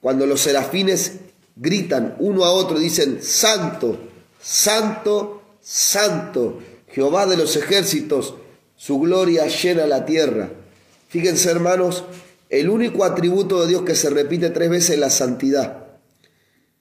cuando 0.00 0.26
los 0.26 0.40
serafines 0.40 1.29
gritan 1.60 2.16
uno 2.18 2.44
a 2.44 2.52
otro, 2.52 2.78
dicen, 2.78 3.22
Santo, 3.22 3.98
Santo, 4.40 5.42
Santo, 5.60 6.58
Jehová 6.88 7.26
de 7.26 7.36
los 7.36 7.54
ejércitos, 7.54 8.34
su 8.76 8.98
gloria 8.98 9.46
llena 9.46 9.86
la 9.86 10.06
tierra. 10.06 10.50
Fíjense 11.08 11.50
hermanos, 11.50 12.04
el 12.48 12.70
único 12.70 13.04
atributo 13.04 13.60
de 13.60 13.68
Dios 13.68 13.82
que 13.82 13.94
se 13.94 14.08
repite 14.08 14.48
tres 14.48 14.70
veces 14.70 14.90
es 14.90 14.98
la 14.98 15.10
santidad. 15.10 15.86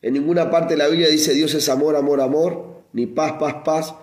En 0.02 0.14
ninguna 0.14 0.50
parte 0.50 0.76
de 0.76 0.78
la 0.78 0.88
Biblia 0.88 1.10
dice 1.10 1.34
Dios 1.34 1.54
es 1.54 1.68
amor, 1.68 1.98
amor, 1.98 2.22
amor, 2.22 2.84
ni 2.94 3.06
paz, 3.06 3.34
paz, 3.38 3.56
paz. 3.66 3.94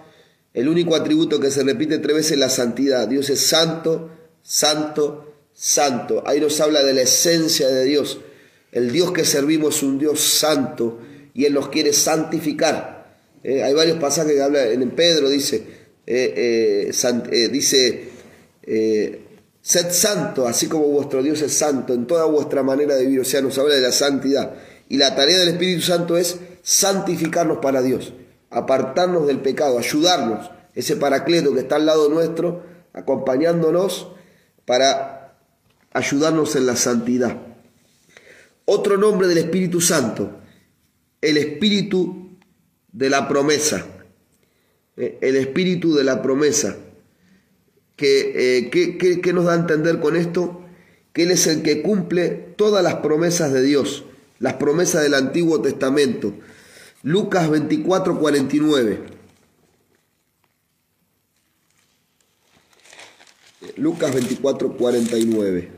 El 0.53 0.69
único 0.69 0.95
atributo 0.95 1.41
que 1.41 1.51
se 1.51 1.65
repite 1.65 1.99
tres 1.99 2.17
veces 2.17 2.33
es 2.33 2.39
la 2.39 2.51
santidad. 2.51 3.09
Dios 3.09 3.31
es 3.31 3.41
santo, 3.41 4.11
santo, 4.43 5.33
santo. 5.55 6.23
Ahí 6.27 6.39
nos 6.39 6.61
habla 6.61 6.83
de 6.83 6.93
la 6.93 7.01
esencia 7.01 7.69
de 7.69 7.85
Dios. 7.85 8.21
El 8.77 8.93
Dios 8.93 9.11
que 9.11 9.25
servimos 9.25 9.77
es 9.77 9.83
un 9.85 9.99
Dios 9.99 10.21
santo 10.21 10.99
y 11.33 11.47
Él 11.47 11.55
nos 11.55 11.71
quiere 11.71 11.95
santificar. 11.95 13.17
Eh, 13.43 13.63
hay 13.63 13.73
varios 13.73 13.99
pasajes 13.99 14.35
que 14.35 14.43
habla 14.43 14.67
en 14.67 14.91
Pedro, 14.91 15.31
dice, 15.31 15.67
eh, 16.07 16.93
eh, 16.93 17.49
dice, 17.51 18.09
sed 19.63 19.91
santo, 19.91 20.47
así 20.47 20.67
como 20.67 20.89
vuestro 20.89 21.23
Dios 21.23 21.41
es 21.41 21.55
santo 21.55 21.95
en 21.95 22.07
toda 22.07 22.27
vuestra 22.27 22.63
manera 22.63 22.97
de 22.97 23.07
vivir. 23.07 23.21
O 23.21 23.25
sea, 23.25 23.41
nos 23.41 23.57
habla 23.57 23.77
de 23.77 23.81
la 23.81 23.93
santidad. 23.93 24.53
Y 24.91 24.99
la 24.99 25.17
tarea 25.17 25.39
del 25.39 25.49
Espíritu 25.49 25.81
Santo 25.81 26.19
es 26.19 26.37
santificarnos 26.63 27.61
para 27.63 27.81
Dios, 27.81 28.13
apartarnos 28.51 29.27
del 29.27 29.41
pecado, 29.41 29.79
ayudarnos, 29.79 30.51
ese 30.75 30.97
paracleto 30.97 31.55
que 31.55 31.61
está 31.61 31.77
al 31.77 31.87
lado 31.87 32.11
nuestro, 32.11 32.63
acompañándonos 32.93 34.09
para 34.67 35.35
ayudarnos 35.95 36.57
en 36.57 36.67
la 36.67 36.77
santidad. 36.77 37.46
Otro 38.67 38.97
nombre 38.97 39.29
del 39.29 39.39
Espíritu 39.39 39.81
Santo, 39.81 40.41
el 41.21 41.37
Espíritu 41.37 42.37
de 42.93 43.09
la 43.11 43.29
promesa. 43.29 43.87
Eh, 44.97 45.19
el 45.21 45.37
Espíritu 45.37 45.95
de 45.95 46.05
la 46.05 46.21
promesa. 46.21 46.77
Eh, 47.99 48.69
¿Qué, 48.71 49.33
nos 49.33 49.45
da 49.45 49.53
a 49.53 49.57
entender 49.57 50.01
con 50.01 50.17
esto? 50.17 50.63
Que 51.13 51.23
Él 51.23 51.31
es 51.31 51.47
el 51.47 51.63
que 51.63 51.81
cumple 51.83 52.31
todas 52.57 52.83
las 52.83 52.97
promesas 52.97 53.53
de 53.53 53.63
Dios, 53.63 54.05
las 54.39 54.55
promesas 54.55 55.03
del 55.03 55.15
Antiguo 55.15 55.63
Testamento. 55.63 56.35
Lucas 57.03 57.49
24, 57.49 58.19
49. 58.19 59.01
Lucas 63.77 64.13
24, 64.13 64.77
49. 64.77 65.76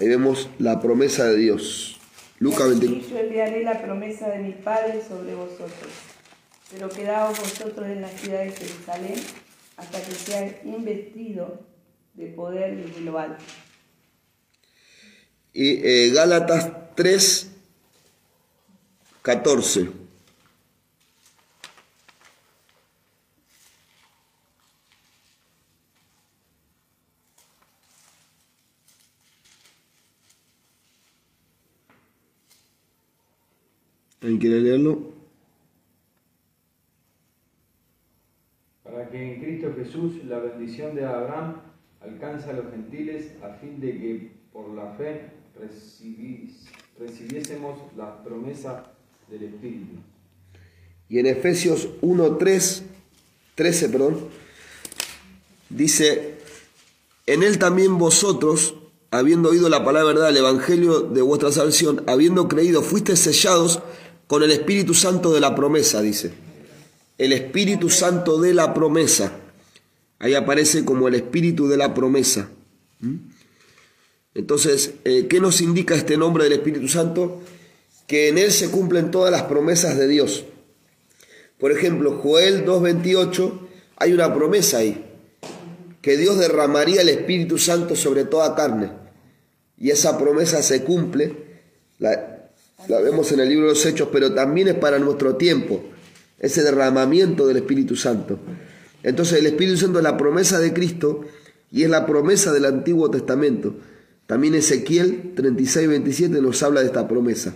Ahí 0.00 0.08
vemos 0.08 0.48
la 0.58 0.80
promesa 0.80 1.26
de 1.26 1.36
Dios. 1.36 1.98
Lucas 2.38 2.70
24. 2.70 3.06
Yo 3.06 3.18
enviaré 3.18 3.62
la 3.62 3.82
promesa 3.82 4.30
de 4.30 4.38
mi 4.38 4.52
Padre 4.52 5.02
sobre 5.06 5.34
vosotros, 5.34 5.92
pero 6.72 6.88
quedaos 6.88 7.38
vosotros 7.38 7.86
en 7.86 8.00
la 8.00 8.08
ciudad 8.08 8.44
de 8.44 8.50
Jerusalén 8.50 9.16
hasta 9.76 10.02
que 10.02 10.12
sean 10.12 10.56
investidos 10.64 11.50
de 12.14 12.28
poder 12.28 12.82
desde 12.82 13.02
lo 13.02 13.18
alto. 13.18 13.44
Y 15.52 15.86
eh, 15.86 16.10
Gálatas 16.14 16.70
3, 16.94 17.50
14. 19.20 19.99
¿Alguien 34.22 34.38
quiere 34.38 34.60
leerlo? 34.60 35.12
Para 38.84 39.08
que 39.08 39.34
en 39.34 39.40
Cristo 39.40 39.72
Jesús 39.74 40.24
la 40.26 40.38
bendición 40.40 40.94
de 40.94 41.06
Abraham 41.06 41.56
alcance 42.02 42.50
a 42.50 42.52
los 42.52 42.70
gentiles 42.70 43.32
a 43.42 43.54
fin 43.54 43.80
de 43.80 43.92
que 43.92 44.32
por 44.52 44.68
la 44.74 44.92
fe 44.94 45.30
recibiésemos 46.98 47.78
la 47.96 48.22
promesa 48.22 48.92
del 49.30 49.44
Espíritu. 49.44 49.96
Y 51.08 51.18
en 51.18 51.26
Efesios 51.26 51.88
1, 52.02 52.36
3, 52.36 52.82
13, 53.54 53.88
perdón, 53.88 54.18
dice, 55.70 56.36
en 57.26 57.42
él 57.42 57.58
también 57.58 57.98
vosotros, 57.98 58.74
habiendo 59.10 59.50
oído 59.50 59.68
la 59.68 59.84
palabra 59.84 60.12
verdad, 60.12 60.28
el 60.28 60.36
evangelio 60.36 61.00
de 61.00 61.22
vuestra 61.22 61.50
salvación, 61.52 62.04
habiendo 62.06 62.48
creído, 62.48 62.82
fuiste 62.82 63.16
sellados 63.16 63.79
con 64.30 64.44
el 64.44 64.52
Espíritu 64.52 64.94
Santo 64.94 65.32
de 65.32 65.40
la 65.40 65.56
promesa, 65.56 66.00
dice. 66.00 66.30
El 67.18 67.32
Espíritu 67.32 67.90
Santo 67.90 68.40
de 68.40 68.54
la 68.54 68.72
promesa. 68.72 69.32
Ahí 70.20 70.34
aparece 70.34 70.84
como 70.84 71.08
el 71.08 71.16
Espíritu 71.16 71.66
de 71.66 71.76
la 71.76 71.94
promesa. 71.94 72.48
¿Mm? 73.00 73.16
Entonces, 74.36 74.92
eh, 75.02 75.26
¿qué 75.28 75.40
nos 75.40 75.60
indica 75.60 75.96
este 75.96 76.16
nombre 76.16 76.44
del 76.44 76.52
Espíritu 76.52 76.86
Santo? 76.86 77.42
Que 78.06 78.28
en 78.28 78.38
él 78.38 78.52
se 78.52 78.70
cumplen 78.70 79.10
todas 79.10 79.32
las 79.32 79.42
promesas 79.42 79.98
de 79.98 80.06
Dios. 80.06 80.44
Por 81.58 81.72
ejemplo, 81.72 82.20
Joel 82.22 82.64
2.28, 82.64 83.58
hay 83.96 84.12
una 84.12 84.32
promesa 84.32 84.78
ahí, 84.78 85.06
que 86.02 86.16
Dios 86.16 86.38
derramaría 86.38 87.00
el 87.00 87.08
Espíritu 87.08 87.58
Santo 87.58 87.96
sobre 87.96 88.26
toda 88.26 88.54
carne. 88.54 88.92
Y 89.76 89.90
esa 89.90 90.16
promesa 90.18 90.62
se 90.62 90.84
cumple. 90.84 91.34
La, 91.98 92.39
la 92.88 93.00
vemos 93.00 93.30
en 93.32 93.40
el 93.40 93.48
libro 93.48 93.66
de 93.66 93.72
los 93.72 93.86
Hechos, 93.86 94.08
pero 94.12 94.32
también 94.32 94.68
es 94.68 94.74
para 94.74 94.98
nuestro 94.98 95.36
tiempo, 95.36 95.82
ese 96.38 96.62
derramamiento 96.62 97.46
del 97.46 97.58
Espíritu 97.58 97.96
Santo. 97.96 98.38
Entonces 99.02 99.38
el 99.38 99.46
Espíritu 99.46 99.76
Santo 99.76 99.98
es 99.98 100.04
la 100.04 100.16
promesa 100.16 100.58
de 100.58 100.72
Cristo 100.72 101.22
y 101.70 101.84
es 101.84 101.90
la 101.90 102.06
promesa 102.06 102.52
del 102.52 102.64
Antiguo 102.64 103.10
Testamento. 103.10 103.74
También 104.26 104.54
Ezequiel 104.54 105.32
36, 105.34 105.88
27 105.88 106.40
nos 106.40 106.62
habla 106.62 106.80
de 106.80 106.86
esta 106.86 107.08
promesa. 107.08 107.54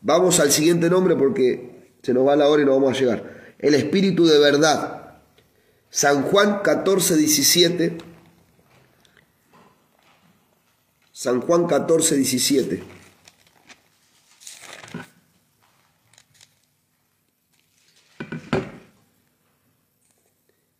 Vamos 0.00 0.40
al 0.40 0.50
siguiente 0.50 0.90
nombre 0.90 1.16
porque 1.16 1.92
se 2.02 2.14
nos 2.14 2.26
va 2.26 2.36
la 2.36 2.48
hora 2.48 2.62
y 2.62 2.64
no 2.64 2.72
vamos 2.72 2.96
a 2.96 3.00
llegar. 3.00 3.54
El 3.58 3.74
Espíritu 3.74 4.26
de 4.26 4.38
verdad. 4.38 5.20
San 5.90 6.22
Juan 6.22 6.60
14, 6.62 7.16
17. 7.16 7.98
San 11.12 11.40
Juan 11.40 11.66
14, 11.66 12.16
17. 12.16 12.97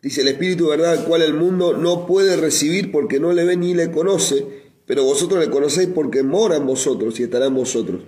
Dice 0.09 0.23
el 0.23 0.29
Espíritu 0.29 0.65
de 0.65 0.79
verdad, 0.79 0.95
el 0.95 1.05
cual 1.05 1.21
el 1.21 1.35
mundo 1.35 1.77
no 1.77 2.07
puede 2.07 2.39
recibir 2.39 2.91
porque 2.91 3.21
no 3.21 3.35
le 3.35 3.45
ve 3.45 3.59
ni 3.59 3.75
le 3.75 3.91
conoce, 3.91 4.43
pero 4.87 5.05
vosotros 5.05 5.39
le 5.39 5.51
conocéis 5.51 5.91
porque 5.95 6.23
mora 6.23 6.57
en 6.57 6.67
vosotros 6.67 7.21
y 7.21 7.25
estará 7.25 7.45
en 7.45 7.55
vosotros. 7.55 8.05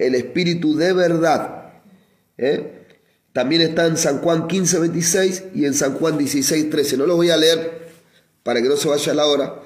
El 0.00 0.16
Espíritu 0.16 0.74
de 0.74 0.92
verdad. 0.92 1.74
¿eh? 2.36 2.88
También 3.32 3.60
está 3.60 3.86
en 3.86 3.96
San 3.96 4.18
Juan 4.22 4.48
15, 4.48 4.80
26 4.80 5.44
y 5.54 5.66
en 5.66 5.74
San 5.74 5.94
Juan 5.94 6.18
16, 6.18 6.68
13. 6.68 6.96
No 6.96 7.06
lo 7.06 7.14
voy 7.14 7.30
a 7.30 7.36
leer 7.36 7.90
para 8.42 8.60
que 8.60 8.68
no 8.68 8.76
se 8.76 8.88
vaya 8.88 9.14
la 9.14 9.26
hora, 9.26 9.62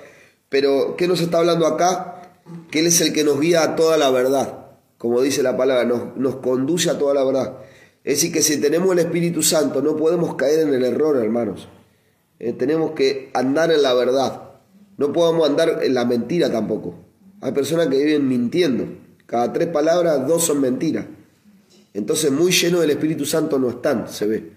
pero 0.51 0.97
¿qué 0.99 1.09
nos 1.09 1.23
está 1.23 1.39
hablando 1.39 1.67
acá? 1.67 2.35
Que 2.71 2.81
Él 2.81 2.89
es 2.89 3.01
el 3.01 3.15
que 3.15 3.25
nos 3.25 3.41
guía 3.41 3.63
a 3.63 3.75
toda 3.75 3.97
la 3.97 4.11
verdad, 4.11 4.67
como 4.99 5.23
dice 5.23 5.43
la 5.43 5.57
palabra, 5.57 5.87
nos, 5.87 6.15
nos 6.19 6.37
conduce 6.37 6.91
a 6.91 6.99
toda 6.99 7.15
la 7.15 7.25
verdad. 7.25 7.57
Es 8.03 8.17
decir, 8.17 8.33
que 8.33 8.43
si 8.43 8.61
tenemos 8.61 8.93
el 8.93 9.01
Espíritu 9.01 9.43
Santo 9.43 9.83
no 9.83 9.97
podemos 9.97 10.35
caer 10.35 10.61
en 10.61 10.75
el 10.75 10.85
error, 10.85 11.17
hermanos. 11.19 11.69
Eh, 12.39 12.55
tenemos 12.55 12.93
que 12.93 13.31
andar 13.35 13.71
en 13.71 13.83
la 13.83 13.93
verdad. 13.93 14.51
No 14.97 15.13
podemos 15.13 15.49
andar 15.49 15.81
en 15.83 15.95
la 15.95 16.07
mentira 16.07 16.51
tampoco. 16.51 16.95
Hay 17.41 17.53
personas 17.53 17.89
que 17.89 18.03
viven 18.03 18.27
mintiendo. 18.27 18.87
Cada 19.27 19.53
tres 19.53 19.69
palabras, 19.69 20.27
dos 20.27 20.45
son 20.45 20.61
mentiras. 20.61 21.07
Entonces, 21.93 22.31
muy 22.31 22.53
lleno 22.53 22.81
del 22.81 22.91
Espíritu 22.91 23.25
Santo 23.27 23.59
no 23.59 23.69
están, 23.69 24.09
se 24.09 24.27
ve. 24.27 24.53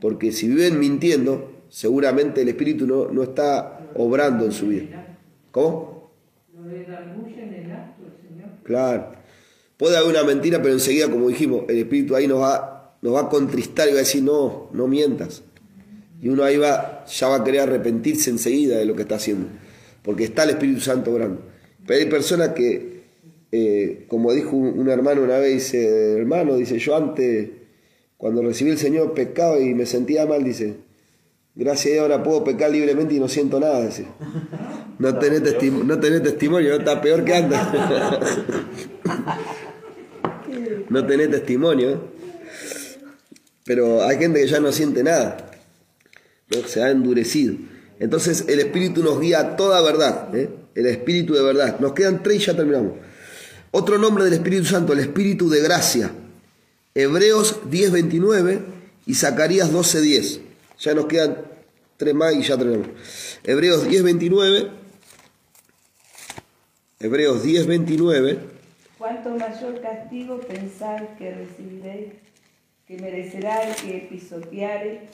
Porque 0.00 0.32
si 0.32 0.48
viven 0.48 0.78
mintiendo, 0.78 1.64
seguramente 1.68 2.42
el 2.42 2.48
Espíritu 2.48 2.86
no, 2.86 3.08
no 3.08 3.22
está 3.22 3.90
obrando 3.94 4.44
en 4.46 4.52
su 4.52 4.68
vida. 4.68 5.18
¿Cómo? 5.50 6.10
Lo 6.54 6.70
en 6.70 7.54
el 7.54 7.72
acto 7.72 8.04
Señor. 8.26 8.48
Claro. 8.62 9.19
Puede 9.80 9.96
haber 9.96 10.10
una 10.10 10.24
mentira, 10.24 10.60
pero 10.60 10.74
enseguida, 10.74 11.08
como 11.10 11.28
dijimos, 11.28 11.62
el 11.70 11.78
Espíritu 11.78 12.14
ahí 12.14 12.26
nos 12.26 12.42
va, 12.42 12.98
nos 13.00 13.14
va 13.14 13.20
a 13.22 13.28
contristar 13.30 13.88
y 13.88 13.92
va 13.92 13.96
a 13.96 14.00
decir, 14.00 14.22
no, 14.22 14.68
no 14.74 14.86
mientas. 14.86 15.42
Y 16.20 16.28
uno 16.28 16.44
ahí 16.44 16.58
va, 16.58 17.06
ya 17.06 17.28
va 17.28 17.36
a 17.36 17.44
querer 17.44 17.62
arrepentirse 17.62 18.28
enseguida 18.28 18.76
de 18.76 18.84
lo 18.84 18.94
que 18.94 19.00
está 19.02 19.14
haciendo, 19.14 19.46
porque 20.02 20.24
está 20.24 20.42
el 20.44 20.50
Espíritu 20.50 20.82
Santo 20.82 21.10
obrando. 21.10 21.40
Pero 21.86 21.98
hay 21.98 22.10
personas 22.10 22.50
que, 22.50 23.04
eh, 23.52 24.04
como 24.08 24.34
dijo 24.34 24.54
un, 24.54 24.86
hermano 24.90 25.22
una 25.22 25.38
vez, 25.38 25.54
dice, 25.54 26.12
hermano, 26.12 26.56
dice, 26.56 26.78
yo 26.78 26.94
antes, 26.94 27.48
cuando 28.18 28.42
recibí 28.42 28.70
el 28.72 28.78
Señor, 28.78 29.14
pecaba 29.14 29.58
y 29.60 29.72
me 29.72 29.86
sentía 29.86 30.26
mal, 30.26 30.44
dice, 30.44 30.76
gracias 31.54 31.86
a 31.86 31.90
Dios 31.94 32.02
ahora 32.02 32.22
puedo 32.22 32.44
pecar 32.44 32.70
libremente 32.70 33.14
y 33.14 33.18
no 33.18 33.28
siento 33.28 33.58
nada, 33.58 33.86
dice. 33.86 34.04
No 34.98 35.18
tenés, 35.18 35.42
testi- 35.42 35.72
no 35.84 35.98
tenés 35.98 36.22
testimonio, 36.22 36.74
está 36.74 37.00
peor 37.00 37.24
que 37.24 37.34
antes. 37.34 37.58
no 40.90 41.06
tenés 41.06 41.30
testimonio. 41.30 41.90
¿eh? 41.90 41.98
Pero 43.64 44.02
hay 44.02 44.18
gente 44.18 44.40
que 44.40 44.46
ya 44.46 44.60
no 44.60 44.72
siente 44.72 45.02
nada. 45.02 45.50
¿no? 46.50 46.68
Se 46.68 46.82
ha 46.82 46.90
endurecido. 46.90 47.54
Entonces 47.98 48.44
el 48.48 48.58
Espíritu 48.58 49.02
nos 49.02 49.20
guía 49.20 49.40
a 49.40 49.56
toda 49.56 49.80
verdad. 49.80 50.34
¿eh? 50.34 50.50
El 50.74 50.86
Espíritu 50.86 51.34
de 51.34 51.42
verdad. 51.42 51.78
Nos 51.80 51.92
quedan 51.92 52.22
tres 52.22 52.42
y 52.42 52.46
ya 52.46 52.56
terminamos. 52.56 52.94
Otro 53.70 53.98
nombre 53.98 54.24
del 54.24 54.34
Espíritu 54.34 54.64
Santo, 54.64 54.92
el 54.92 54.98
Espíritu 54.98 55.48
de 55.48 55.60
gracia. 55.60 56.10
Hebreos 56.94 57.60
10.29 57.70 58.60
y 59.06 59.14
Zacarías 59.14 59.72
12.10. 59.72 60.40
Ya 60.80 60.94
nos 60.94 61.06
quedan 61.06 61.38
tres 61.96 62.14
más 62.14 62.34
y 62.34 62.42
ya 62.42 62.58
terminamos. 62.58 62.88
Hebreos 63.44 63.86
10.29. 63.86 64.70
Hebreos 66.98 67.44
10.29. 67.44 68.59
Cuánto 69.00 69.30
mayor 69.30 69.80
castigo 69.80 70.40
pensar 70.40 71.16
que 71.16 71.30
recibiréis, 71.30 72.12
que 72.86 72.98
merecerá 72.98 73.62
el 73.66 73.74
que 73.76 74.08
pisoteare 74.10 75.08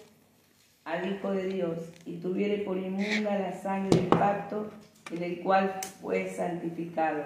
al 0.85 1.09
Hijo 1.09 1.31
de 1.31 1.47
Dios 1.47 1.79
y 2.05 2.17
tuviere 2.17 2.65
por 2.65 2.77
inmunda 2.79 3.39
la 3.39 3.63
sangre 3.63 3.97
del 3.97 4.09
pacto 4.09 4.73
en 5.13 5.23
el 5.23 5.39
cual 5.39 5.79
fue 6.03 6.29
santificado 6.37 7.23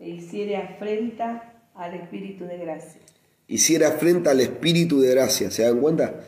e 0.00 0.10
hiciere 0.10 0.56
afrenta 0.56 1.54
al 1.76 1.94
Espíritu 1.94 2.44
de 2.44 2.58
gracia. 2.58 3.00
hiciera 3.46 3.90
afrenta 3.90 4.32
al 4.32 4.40
Espíritu 4.40 5.00
de 5.00 5.10
gracia. 5.10 5.52
¿Se 5.52 5.62
dan 5.62 5.80
cuenta? 5.80 6.24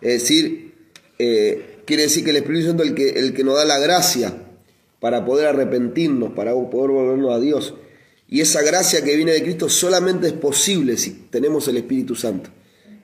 Es 0.00 0.22
decir, 0.22 0.74
eh, 1.18 1.82
quiere 1.84 2.04
decir 2.04 2.24
que 2.24 2.30
el 2.30 2.36
Espíritu 2.36 2.68
Santo 2.68 2.84
es 2.84 2.88
el 2.88 2.94
que, 2.94 3.10
el 3.10 3.34
que 3.34 3.44
nos 3.44 3.56
da 3.56 3.66
la 3.66 3.78
gracia 3.78 4.32
para 4.98 5.26
poder 5.26 5.48
arrepentirnos, 5.48 6.32
para 6.32 6.54
poder 6.54 6.90
volvernos 6.90 7.34
a 7.34 7.38
Dios. 7.38 7.74
Y 8.28 8.40
esa 8.40 8.62
gracia 8.62 9.04
que 9.04 9.16
viene 9.16 9.32
de 9.32 9.42
Cristo 9.42 9.68
solamente 9.68 10.26
es 10.26 10.32
posible 10.32 10.96
si 10.96 11.10
tenemos 11.30 11.68
el 11.68 11.76
Espíritu 11.76 12.14
Santo. 12.14 12.50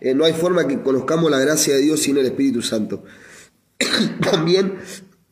Eh, 0.01 0.15
no 0.15 0.25
hay 0.25 0.33
forma 0.33 0.67
que 0.67 0.83
conozcamos 0.83 1.31
la 1.31 1.39
gracia 1.39 1.75
de 1.75 1.81
Dios 1.81 2.01
sin 2.01 2.17
el 2.17 2.27
Espíritu 2.27 2.63
Santo. 2.63 3.05
También 4.21 4.75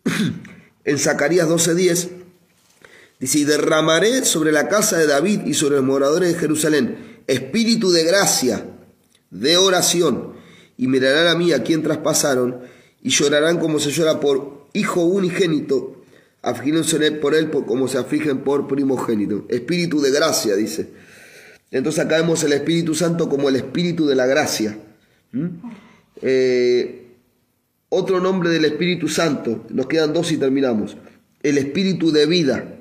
en 0.84 0.98
Zacarías 0.98 1.48
12:10 1.48 2.08
dice, 3.18 3.38
y 3.38 3.44
derramaré 3.44 4.24
sobre 4.24 4.52
la 4.52 4.68
casa 4.68 4.96
de 4.96 5.06
David 5.06 5.40
y 5.46 5.54
sobre 5.54 5.76
los 5.76 5.84
moradores 5.84 6.32
de 6.32 6.38
Jerusalén 6.38 7.10
espíritu 7.30 7.92
de 7.92 8.04
gracia, 8.04 8.66
de 9.30 9.56
oración, 9.56 10.34
y 10.76 10.88
mirarán 10.88 11.28
a 11.28 11.36
mí 11.36 11.52
a 11.52 11.62
quien 11.62 11.82
traspasaron, 11.82 12.60
y 13.02 13.10
llorarán 13.10 13.58
como 13.58 13.78
se 13.78 13.90
llora 13.90 14.18
por 14.20 14.66
hijo 14.72 15.02
unigénito, 15.02 15.99
afligiéndose 16.42 17.12
por 17.12 17.34
él 17.34 17.50
como 17.50 17.88
se 17.88 17.98
afligen 17.98 18.38
por 18.40 18.66
primogénito. 18.66 19.44
Espíritu 19.48 20.00
de 20.00 20.10
gracia, 20.10 20.56
dice. 20.56 20.88
Entonces 21.70 22.04
acá 22.04 22.16
vemos 22.16 22.42
el 22.42 22.52
Espíritu 22.52 22.94
Santo 22.94 23.28
como 23.28 23.48
el 23.48 23.56
Espíritu 23.56 24.06
de 24.06 24.14
la 24.14 24.26
gracia. 24.26 24.78
Eh, 26.22 27.06
otro 27.88 28.20
nombre 28.20 28.50
del 28.50 28.64
Espíritu 28.64 29.08
Santo, 29.08 29.64
nos 29.68 29.86
quedan 29.86 30.12
dos 30.12 30.32
y 30.32 30.36
terminamos. 30.36 30.96
El 31.42 31.58
Espíritu 31.58 32.10
de 32.12 32.26
vida. 32.26 32.76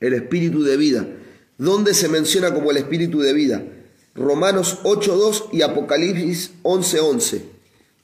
El 0.00 0.14
Espíritu 0.14 0.62
de 0.62 0.76
vida. 0.76 1.06
¿Dónde 1.58 1.94
se 1.94 2.08
menciona 2.08 2.52
como 2.52 2.70
el 2.70 2.76
Espíritu 2.76 3.20
de 3.20 3.32
vida? 3.32 3.64
Romanos 4.14 4.80
8.2 4.82 5.48
y 5.52 5.62
Apocalipsis 5.62 6.52
11.11. 6.62 7.42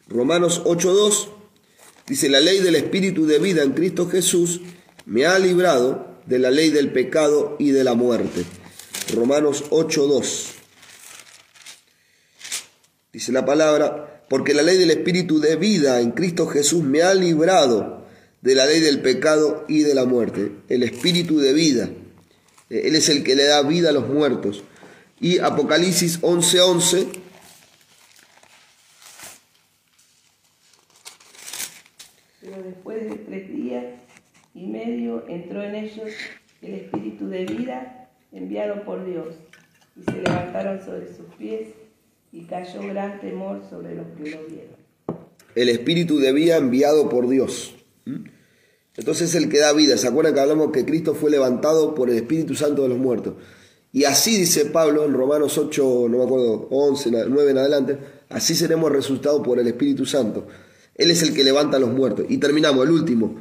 Romanos 0.08 0.62
8.2 0.64 1.37
Dice, 2.08 2.28
la 2.28 2.40
ley 2.40 2.60
del 2.60 2.76
Espíritu 2.76 3.26
de 3.26 3.38
vida 3.38 3.62
en 3.62 3.72
Cristo 3.72 4.08
Jesús 4.08 4.62
me 5.04 5.26
ha 5.26 5.38
librado 5.38 6.18
de 6.26 6.38
la 6.38 6.50
ley 6.50 6.70
del 6.70 6.90
pecado 6.90 7.56
y 7.58 7.70
de 7.70 7.84
la 7.84 7.94
muerte. 7.94 8.44
Romanos 9.14 9.64
8.2. 9.70 10.46
Dice 13.12 13.32
la 13.32 13.44
palabra, 13.44 14.24
porque 14.28 14.54
la 14.54 14.62
ley 14.62 14.76
del 14.78 14.90
Espíritu 14.90 15.40
de 15.40 15.56
vida 15.56 16.00
en 16.00 16.12
Cristo 16.12 16.46
Jesús 16.46 16.82
me 16.82 17.02
ha 17.02 17.14
librado 17.14 18.06
de 18.42 18.54
la 18.54 18.66
ley 18.66 18.80
del 18.80 19.00
pecado 19.00 19.64
y 19.68 19.80
de 19.80 19.94
la 19.94 20.04
muerte. 20.04 20.52
El 20.68 20.82
Espíritu 20.82 21.38
de 21.38 21.52
vida. 21.52 21.90
Eh, 22.70 22.82
Él 22.84 22.94
es 22.94 23.08
el 23.08 23.24
que 23.24 23.34
le 23.34 23.44
da 23.44 23.62
vida 23.62 23.90
a 23.90 23.92
los 23.92 24.08
muertos. 24.08 24.62
Y 25.20 25.38
Apocalipsis 25.38 26.20
11.11. 26.20 27.06
y 34.58 34.66
medio 34.66 35.24
entró 35.28 35.62
en 35.62 35.74
ellos 35.76 36.10
el 36.62 36.74
Espíritu 36.74 37.28
de 37.28 37.44
vida 37.44 38.10
enviado 38.32 38.84
por 38.84 39.04
Dios, 39.04 39.28
y 39.96 40.02
se 40.02 40.20
levantaron 40.20 40.84
sobre 40.84 41.06
sus 41.06 41.26
pies, 41.38 41.68
y 42.32 42.44
cayó 42.44 42.82
gran 42.88 43.20
temor 43.20 43.62
sobre 43.70 43.94
los 43.94 44.06
que 44.08 44.30
lo 44.30 44.46
vieron. 44.46 44.76
el 45.54 45.68
Espíritu 45.68 46.18
de 46.18 46.32
vida 46.32 46.56
enviado 46.56 47.08
por 47.08 47.28
Dios. 47.28 47.74
¿Mm? 48.04 48.24
Entonces 48.96 49.30
es 49.30 49.34
el 49.42 49.48
que 49.48 49.58
da 49.58 49.72
vida. 49.72 49.96
¿Se 49.96 50.08
acuerdan 50.08 50.34
que 50.34 50.40
hablamos 50.40 50.72
que 50.72 50.84
Cristo 50.84 51.14
fue 51.14 51.30
levantado 51.30 51.94
por 51.94 52.10
el 52.10 52.16
Espíritu 52.16 52.54
Santo 52.54 52.82
de 52.82 52.88
los 52.88 52.98
muertos? 52.98 53.34
Y 53.92 54.04
así 54.04 54.36
dice 54.36 54.66
Pablo 54.66 55.04
en 55.04 55.14
Romanos 55.14 55.56
8, 55.56 56.08
no 56.10 56.18
me 56.18 56.24
acuerdo, 56.24 56.68
11, 56.70 57.10
9 57.28 57.50
en 57.50 57.58
adelante, 57.58 57.98
así 58.28 58.54
seremos 58.54 58.92
resultados 58.92 59.40
por 59.46 59.58
el 59.58 59.68
Espíritu 59.68 60.04
Santo. 60.04 60.48
Él 60.94 61.10
es 61.12 61.22
el 61.22 61.32
que 61.32 61.44
levanta 61.44 61.76
a 61.76 61.80
los 61.80 61.90
muertos. 61.90 62.26
Y 62.28 62.38
terminamos, 62.38 62.84
el 62.84 62.90
último, 62.92 63.36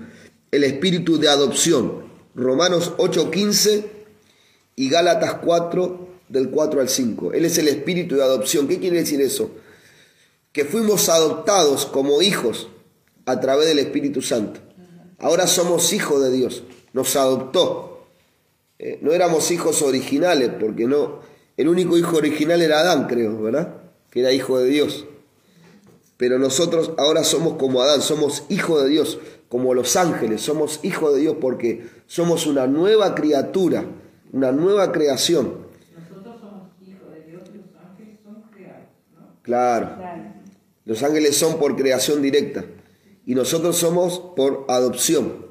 el 0.52 0.64
Espíritu 0.64 1.18
de 1.20 1.30
adopción. 1.30 2.08
Romanos 2.36 2.94
8, 2.98 3.32
15 3.32 3.92
y 4.76 4.90
Gálatas 4.90 5.36
4, 5.44 6.08
del 6.30 6.50
4 6.50 6.82
al 6.82 6.90
5. 6.90 7.34
Él 7.34 7.46
es 7.46 7.58
el 7.58 7.68
Espíritu 7.68 8.16
de 8.16 8.24
adopción. 8.24 8.68
¿Qué 8.68 8.80
quiere 8.80 8.98
decir 8.98 9.22
eso? 9.22 9.52
que 10.58 10.66
fuimos 10.66 11.08
adoptados 11.08 11.86
como 11.86 12.24
hijos 12.24 12.68
a 13.28 13.40
través 13.40 13.68
del 13.68 13.78
Espíritu 13.78 14.24
Santo. 14.24 14.60
Ahora 15.20 15.46
somos 15.46 15.94
hijos 15.94 16.20
de 16.24 16.32
Dios, 16.32 16.64
nos 16.94 17.16
adoptó. 17.16 18.08
Eh, 18.80 18.98
no 19.04 19.12
éramos 19.12 19.52
hijos 19.52 19.84
originales, 19.84 20.50
porque 20.60 20.88
no, 20.88 21.20
el 21.58 21.68
único 21.68 21.96
hijo 21.96 22.18
original 22.18 22.60
era 22.64 22.80
Adán, 22.80 23.06
creo, 23.06 23.40
¿verdad? 23.40 23.76
Que 24.10 24.22
era 24.22 24.32
hijo 24.32 24.58
de 24.58 24.66
Dios. 24.66 25.06
Pero 26.18 26.40
nosotros 26.40 26.90
ahora 26.98 27.24
somos 27.24 27.58
como 27.60 27.84
Adán, 27.84 28.02
somos 28.02 28.46
hijos 28.50 28.82
de 28.82 28.90
Dios, 28.90 29.20
como 29.50 29.74
los 29.74 29.96
ángeles, 29.96 30.42
somos 30.42 30.80
hijos 30.84 31.16
de 31.16 31.22
Dios 31.22 31.38
porque 31.40 31.88
somos 32.06 32.48
una 32.48 32.68
nueva 32.68 33.16
criatura, 33.16 33.86
una 34.34 34.52
nueva 34.52 34.92
creación. 34.92 35.68
Nosotros 35.98 36.36
somos 36.42 36.70
hijos 36.82 37.14
de 37.14 37.32
Dios 37.32 37.42
y 37.54 37.58
los 37.58 37.68
ángeles 37.82 38.20
son 38.24 38.44
creados. 38.52 38.86
Claro. 39.42 39.90
Los 40.86 41.04
ángeles 41.04 41.36
son 41.38 41.60
por 41.60 41.76
creación 41.76 42.22
directa. 42.22 42.66
y 43.26 43.36
nosotros 43.36 43.76
somos 43.76 44.20
por 44.38 44.64
adopción. 44.70 45.48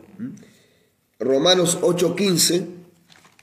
Romanos 1.19 1.79
8:15 1.83 2.67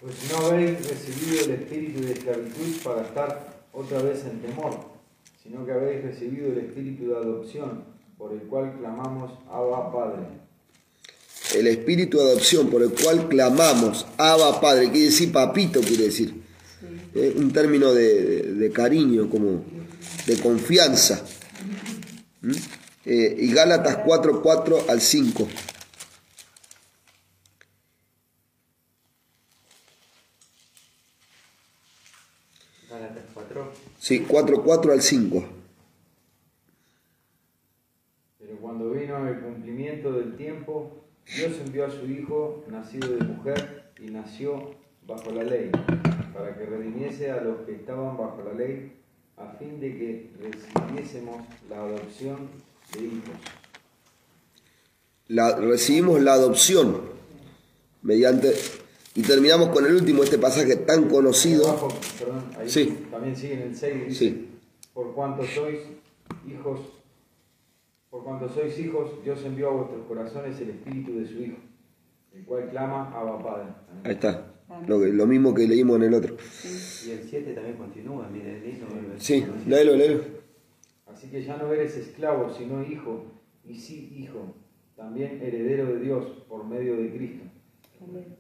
Pues 0.02 0.32
no 0.32 0.48
habéis 0.48 0.90
recibido 0.90 1.46
el 1.46 1.52
espíritu 1.52 2.02
de 2.02 2.14
esclavitud 2.14 2.82
para 2.84 3.02
estar 3.04 3.66
otra 3.72 4.02
vez 4.02 4.26
en 4.26 4.42
temor, 4.42 4.80
sino 5.42 5.66
que 5.66 5.72
habéis 5.72 6.04
recibido 6.04 6.48
el 6.48 6.58
espíritu 6.58 7.10
de 7.10 7.16
adopción, 7.16 7.84
por 8.18 8.32
el 8.34 8.42
cual 8.42 8.74
clamamos 8.80 9.34
Abba 9.50 9.92
Padre. 9.92 10.43
El 11.56 11.68
espíritu 11.68 12.18
de 12.18 12.24
adopción 12.32 12.70
por 12.70 12.82
el 12.82 12.92
cual 12.92 13.28
clamamos, 13.30 14.06
Abba 14.18 14.60
Padre, 14.62 14.90
quiere 14.92 15.08
decir 15.08 15.32
papito, 15.32 15.82
quiere 15.82 16.06
decir. 16.06 16.42
Eh, 17.16 17.34
un 17.38 17.52
término 17.54 17.94
de, 17.94 18.24
de- 18.24 18.54
de 18.54 18.72
cariño, 18.72 19.30
como 19.30 19.64
de 20.26 20.38
confianza. 20.40 21.24
¿Mm? 22.42 22.52
Eh, 23.06 23.36
y 23.40 23.54
Gálatas 23.54 23.98
4, 24.06 24.42
4 24.42 24.86
al 24.90 25.00
5. 25.02 25.48
Gálatas 32.90 33.24
4. 33.34 33.72
Sí, 34.00 34.26
4, 34.28 34.64
4 34.64 34.92
al 34.94 35.02
5. 35.02 35.46
Pero 38.40 38.58
cuando 38.58 38.92
vino 38.92 39.28
el 39.28 39.40
cumplimiento 39.40 40.12
del 40.14 40.36
tiempo, 40.36 41.06
Dios 41.36 41.54
envió 41.66 41.86
a 41.86 41.90
su 41.90 42.06
Hijo, 42.10 42.64
nacido 42.70 43.10
de 43.10 43.24
mujer, 43.24 43.92
y 44.00 44.08
nació 44.12 44.76
bajo 45.08 45.32
la 45.32 45.44
ley, 45.44 45.72
para 46.34 46.58
que 46.58 46.66
redimiese 46.66 47.32
a 47.32 47.42
los 47.42 47.62
que 47.66 47.74
estaban 47.76 48.18
bajo 48.18 48.42
la 48.46 48.54
ley, 48.54 48.94
a 49.38 49.48
fin 49.58 49.80
de 49.80 49.98
que 49.98 50.30
recibiésemos 50.40 51.38
la 51.70 51.78
adopción 51.78 52.50
de 52.94 53.04
hijos. 53.06 53.36
La, 55.28 55.56
recibimos 55.56 56.22
la 56.22 56.34
adopción 56.34 57.02
mediante... 58.02 58.54
Y 59.16 59.22
terminamos 59.22 59.70
con 59.70 59.86
el 59.86 59.94
último, 59.94 60.24
este 60.24 60.40
pasaje 60.40 60.76
tan 60.76 61.08
conocido. 61.08 61.70
Abajo, 61.70 61.90
perdón, 62.18 62.46
ahí 62.58 62.68
Sí. 62.68 63.06
también 63.12 63.36
sigue 63.36 63.54
en 63.54 63.62
el 63.62 63.76
6, 63.76 64.08
dice, 64.08 64.18
Sí. 64.30 64.50
por 64.92 65.14
cuanto 65.14 65.44
sois 65.46 65.78
hijos, 66.48 66.80
por 68.14 68.24
cuanto 68.24 68.48
sois 68.48 68.78
hijos, 68.78 69.10
Dios 69.24 69.44
envió 69.44 69.70
a 69.70 69.74
vuestros 69.74 70.06
corazones 70.06 70.62
el 70.62 70.70
espíritu 70.70 71.18
de 71.18 71.26
su 71.26 71.42
Hijo, 71.42 71.58
el 72.36 72.44
cual 72.46 72.70
clama 72.70 73.10
Abba 73.12 73.42
Padre. 73.42 73.64
Amén. 73.90 74.02
Ahí 74.06 74.12
está. 74.12 74.54
Lo, 74.88 75.00
que- 75.00 75.08
lo 75.08 75.26
mismo 75.26 75.52
que 75.56 75.68
leímos 75.68 75.96
en 75.98 76.04
el 76.04 76.14
otro. 76.14 76.36
Y 76.64 77.10
el 77.10 77.24
7 77.28 77.54
también 77.54 77.76
continúa, 77.76 78.30
mire, 78.32 78.60
lindo. 78.62 78.86
el 78.86 79.20
Sí, 79.20 79.40
versículo. 79.42 79.54
léelo, 79.68 79.96
léelo. 79.96 80.24
Así 81.08 81.28
que 81.30 81.44
ya 81.44 81.58
no 81.58 81.74
eres 81.74 81.98
esclavo, 81.98 82.54
sino 82.54 82.84
hijo, 82.84 83.24
y 83.68 83.74
sí 83.80 84.14
hijo, 84.16 84.54
también 84.96 85.42
heredero 85.42 85.88
de 85.88 86.00
Dios 86.00 86.26
por 86.48 86.66
medio 86.66 86.96
de 86.96 87.10
Cristo. 87.16 87.46
Amén. 88.00 88.36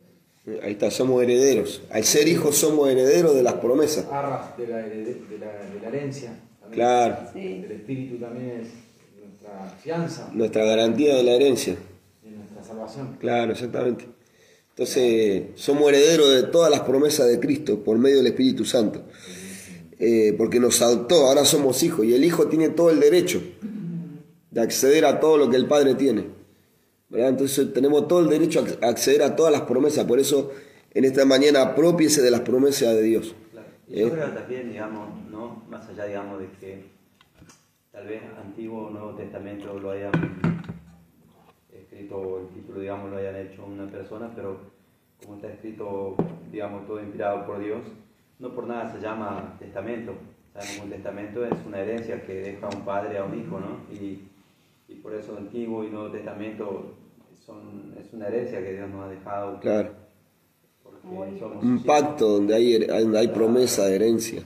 Ahí 0.61 0.74
está, 0.74 0.91
somos 0.91 1.24
herederos. 1.24 1.84
Al 1.89 2.03
ser 2.03 2.28
hijos 2.28 2.55
somos 2.57 2.89
herederos 2.89 3.34
de 3.34 3.41
las 3.41 3.53
promesas. 3.55 4.05
Arras 4.11 4.55
de 4.55 4.67
la, 4.67 4.78
de 4.78 5.17
la, 5.39 5.51
de 5.74 5.80
la 5.82 5.88
herencia. 5.88 6.30
también. 6.59 6.74
Claro. 6.76 7.15
Sí. 7.34 7.63
El 7.65 7.71
espíritu 7.71 8.17
también 8.17 8.59
es 8.61 8.67
nuestra 9.43 9.77
fianza 9.81 10.29
Nuestra 10.33 10.63
garantía 10.65 11.15
de 11.15 11.23
la 11.23 11.31
herencia. 11.31 11.75
y 12.25 12.29
nuestra 12.29 12.63
salvación. 12.63 13.17
Claro, 13.19 13.51
exactamente. 13.51 14.07
Entonces, 14.69 15.43
somos 15.55 15.89
herederos 15.89 16.31
de 16.33 16.43
todas 16.43 16.71
las 16.71 16.79
promesas 16.81 17.27
de 17.27 17.39
Cristo 17.39 17.83
por 17.83 17.97
medio 17.99 18.17
del 18.17 18.27
Espíritu 18.27 18.65
Santo. 18.65 19.03
Eh, 19.99 20.33
porque 20.37 20.59
nos 20.59 20.81
adoptó, 20.81 21.27
ahora 21.27 21.45
somos 21.45 21.83
hijos. 21.83 22.05
Y 22.05 22.13
el 22.15 22.23
hijo 22.23 22.47
tiene 22.47 22.69
todo 22.69 22.89
el 22.89 22.99
derecho 22.99 23.41
de 24.49 24.61
acceder 24.61 25.05
a 25.05 25.19
todo 25.19 25.37
lo 25.37 25.49
que 25.49 25.57
el 25.57 25.67
padre 25.67 25.93
tiene. 25.95 26.25
¿verdad? 27.09 27.29
Entonces, 27.29 27.71
tenemos 27.73 28.07
todo 28.07 28.21
el 28.21 28.29
derecho 28.29 28.65
a 28.81 28.87
acceder 28.87 29.21
a 29.21 29.35
todas 29.35 29.51
las 29.51 29.61
promesas. 29.61 30.05
Por 30.05 30.19
eso, 30.19 30.51
en 30.93 31.05
esta 31.05 31.23
mañana, 31.25 31.61
apropiese 31.61 32.21
de 32.23 32.31
las 32.31 32.41
promesas 32.41 32.95
de 32.95 33.01
Dios. 33.03 33.35
Claro. 33.51 33.67
Y 33.87 33.99
yo 33.99 34.07
Eh. 34.07 34.11
creo 34.11 34.29
también, 34.31 34.69
digamos, 34.71 35.09
¿no? 35.29 35.63
más 35.69 35.87
allá, 35.87 36.05
digamos, 36.05 36.39
de 36.39 36.47
que 36.59 36.85
tal 37.93 38.07
vez 38.07 38.21
Antiguo 38.43 38.87
o 38.87 38.89
Nuevo 38.89 39.11
Testamento 39.11 39.77
lo 39.79 39.91
hayan 39.91 40.11
escrito, 41.71 42.17
o 42.17 42.39
el 42.39 42.47
título, 42.47 42.81
digamos, 42.81 43.11
lo 43.11 43.17
hayan 43.17 43.35
hecho 43.35 43.63
una 43.65 43.85
persona, 43.85 44.31
pero 44.35 44.57
como 45.23 45.35
está 45.35 45.49
escrito, 45.49 46.15
digamos, 46.51 46.87
todo 46.87 46.99
inspirado 46.99 47.45
por 47.45 47.59
Dios, 47.59 47.83
no 48.39 48.49
por 48.53 48.67
nada 48.67 48.91
se 48.91 48.99
llama 48.99 49.55
testamento. 49.59 50.13
Sabemos 50.53 50.75
que 50.75 50.81
un 50.81 50.89
testamento 50.89 51.45
es 51.45 51.53
una 51.65 51.79
herencia 51.79 52.21
que 52.25 52.33
deja 52.33 52.67
un 52.67 52.81
padre 52.83 53.19
a 53.19 53.23
un 53.23 53.39
hijo, 53.39 53.59
¿no? 53.59 53.93
Y, 53.93 54.23
y 54.87 54.95
por 54.95 55.13
eso 55.13 55.37
Antiguo 55.37 55.83
y 55.83 55.89
Nuevo 55.89 56.09
Testamento 56.09 56.95
son, 57.45 57.95
es 57.99 58.11
una 58.11 58.27
herencia 58.27 58.61
que 58.61 58.73
Dios 58.73 58.89
nos 58.89 59.05
ha 59.05 59.09
dejado. 59.09 59.59
Claro. 59.59 59.91
Porque 60.83 61.39
somos 61.39 61.63
Un 61.63 61.83
pacto 61.83 62.27
donde 62.27 62.55
hay, 62.55 62.85
donde 62.85 63.19
hay 63.19 63.27
promesa 63.27 63.85
de 63.85 63.95
herencia. 63.95 64.43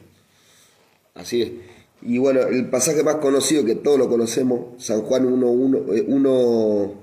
Así 1.13 1.41
es. 1.41 1.76
Y 2.01 2.19
bueno, 2.19 2.41
el 2.41 2.69
pasaje 2.69 3.03
más 3.03 3.15
conocido 3.15 3.65
que 3.65 3.75
todos 3.75 3.97
lo 3.97 4.07
conocemos, 4.07 4.81
San 4.83 5.01
Juan 5.01 5.25
1.1, 5.25 5.95
eh, 5.95 6.05
1, 6.07 6.93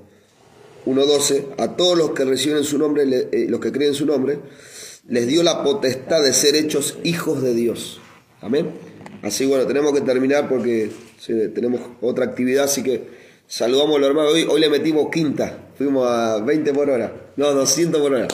1.12, 0.86 1.45
a 1.59 1.76
todos 1.76 1.99
los 1.99 2.11
que 2.11 2.24
reciben 2.24 2.62
su 2.64 2.78
nombre, 2.78 3.05
eh, 3.05 3.47
los 3.49 3.61
que 3.61 3.72
creen 3.72 3.90
en 3.90 3.95
su 3.95 4.07
nombre, 4.07 4.38
les 5.09 5.26
dio 5.26 5.42
la 5.42 5.62
potestad 5.62 6.22
de 6.22 6.32
ser 6.32 6.55
hechos 6.55 6.99
hijos 7.03 7.42
de 7.42 7.55
Dios. 7.55 8.01
Amén. 8.40 8.70
Así 9.22 9.47
bueno, 9.47 9.66
tenemos 9.66 9.92
que 9.92 10.03
terminar 10.03 10.49
porque 10.49 10.90
tenemos 11.55 11.80
otra 12.01 12.26
actividad, 12.26 12.64
así 12.64 12.82
que 12.82 13.09
saludamos 13.47 13.97
a 13.97 13.99
los 14.01 14.09
hermanos. 14.11 14.32
Hoy, 14.32 14.47
hoy 14.49 14.61
le 14.61 14.68
metimos 14.68 15.09
quinta, 15.11 15.70
fuimos 15.76 16.07
a 16.09 16.38
20 16.40 16.72
por 16.72 16.90
hora, 16.90 17.30
no, 17.36 17.53
200 17.53 18.01
por 18.01 18.12
hora. 18.12 18.28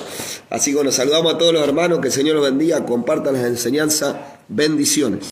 Así 0.51 0.73
que 0.73 0.77
bueno, 0.77 0.93
saludamos 0.93 1.35
a 1.35 1.39
todos 1.39 1.53
los 1.53 1.63
hermanos, 1.63 2.01
que 2.01 2.09
el 2.09 2.13
Señor 2.13 2.37
los 2.37 2.45
bendiga, 2.45 2.85
compartan 2.85 3.35
las 3.35 3.45
enseñanzas, 3.45 4.17
bendiciones. 4.49 5.27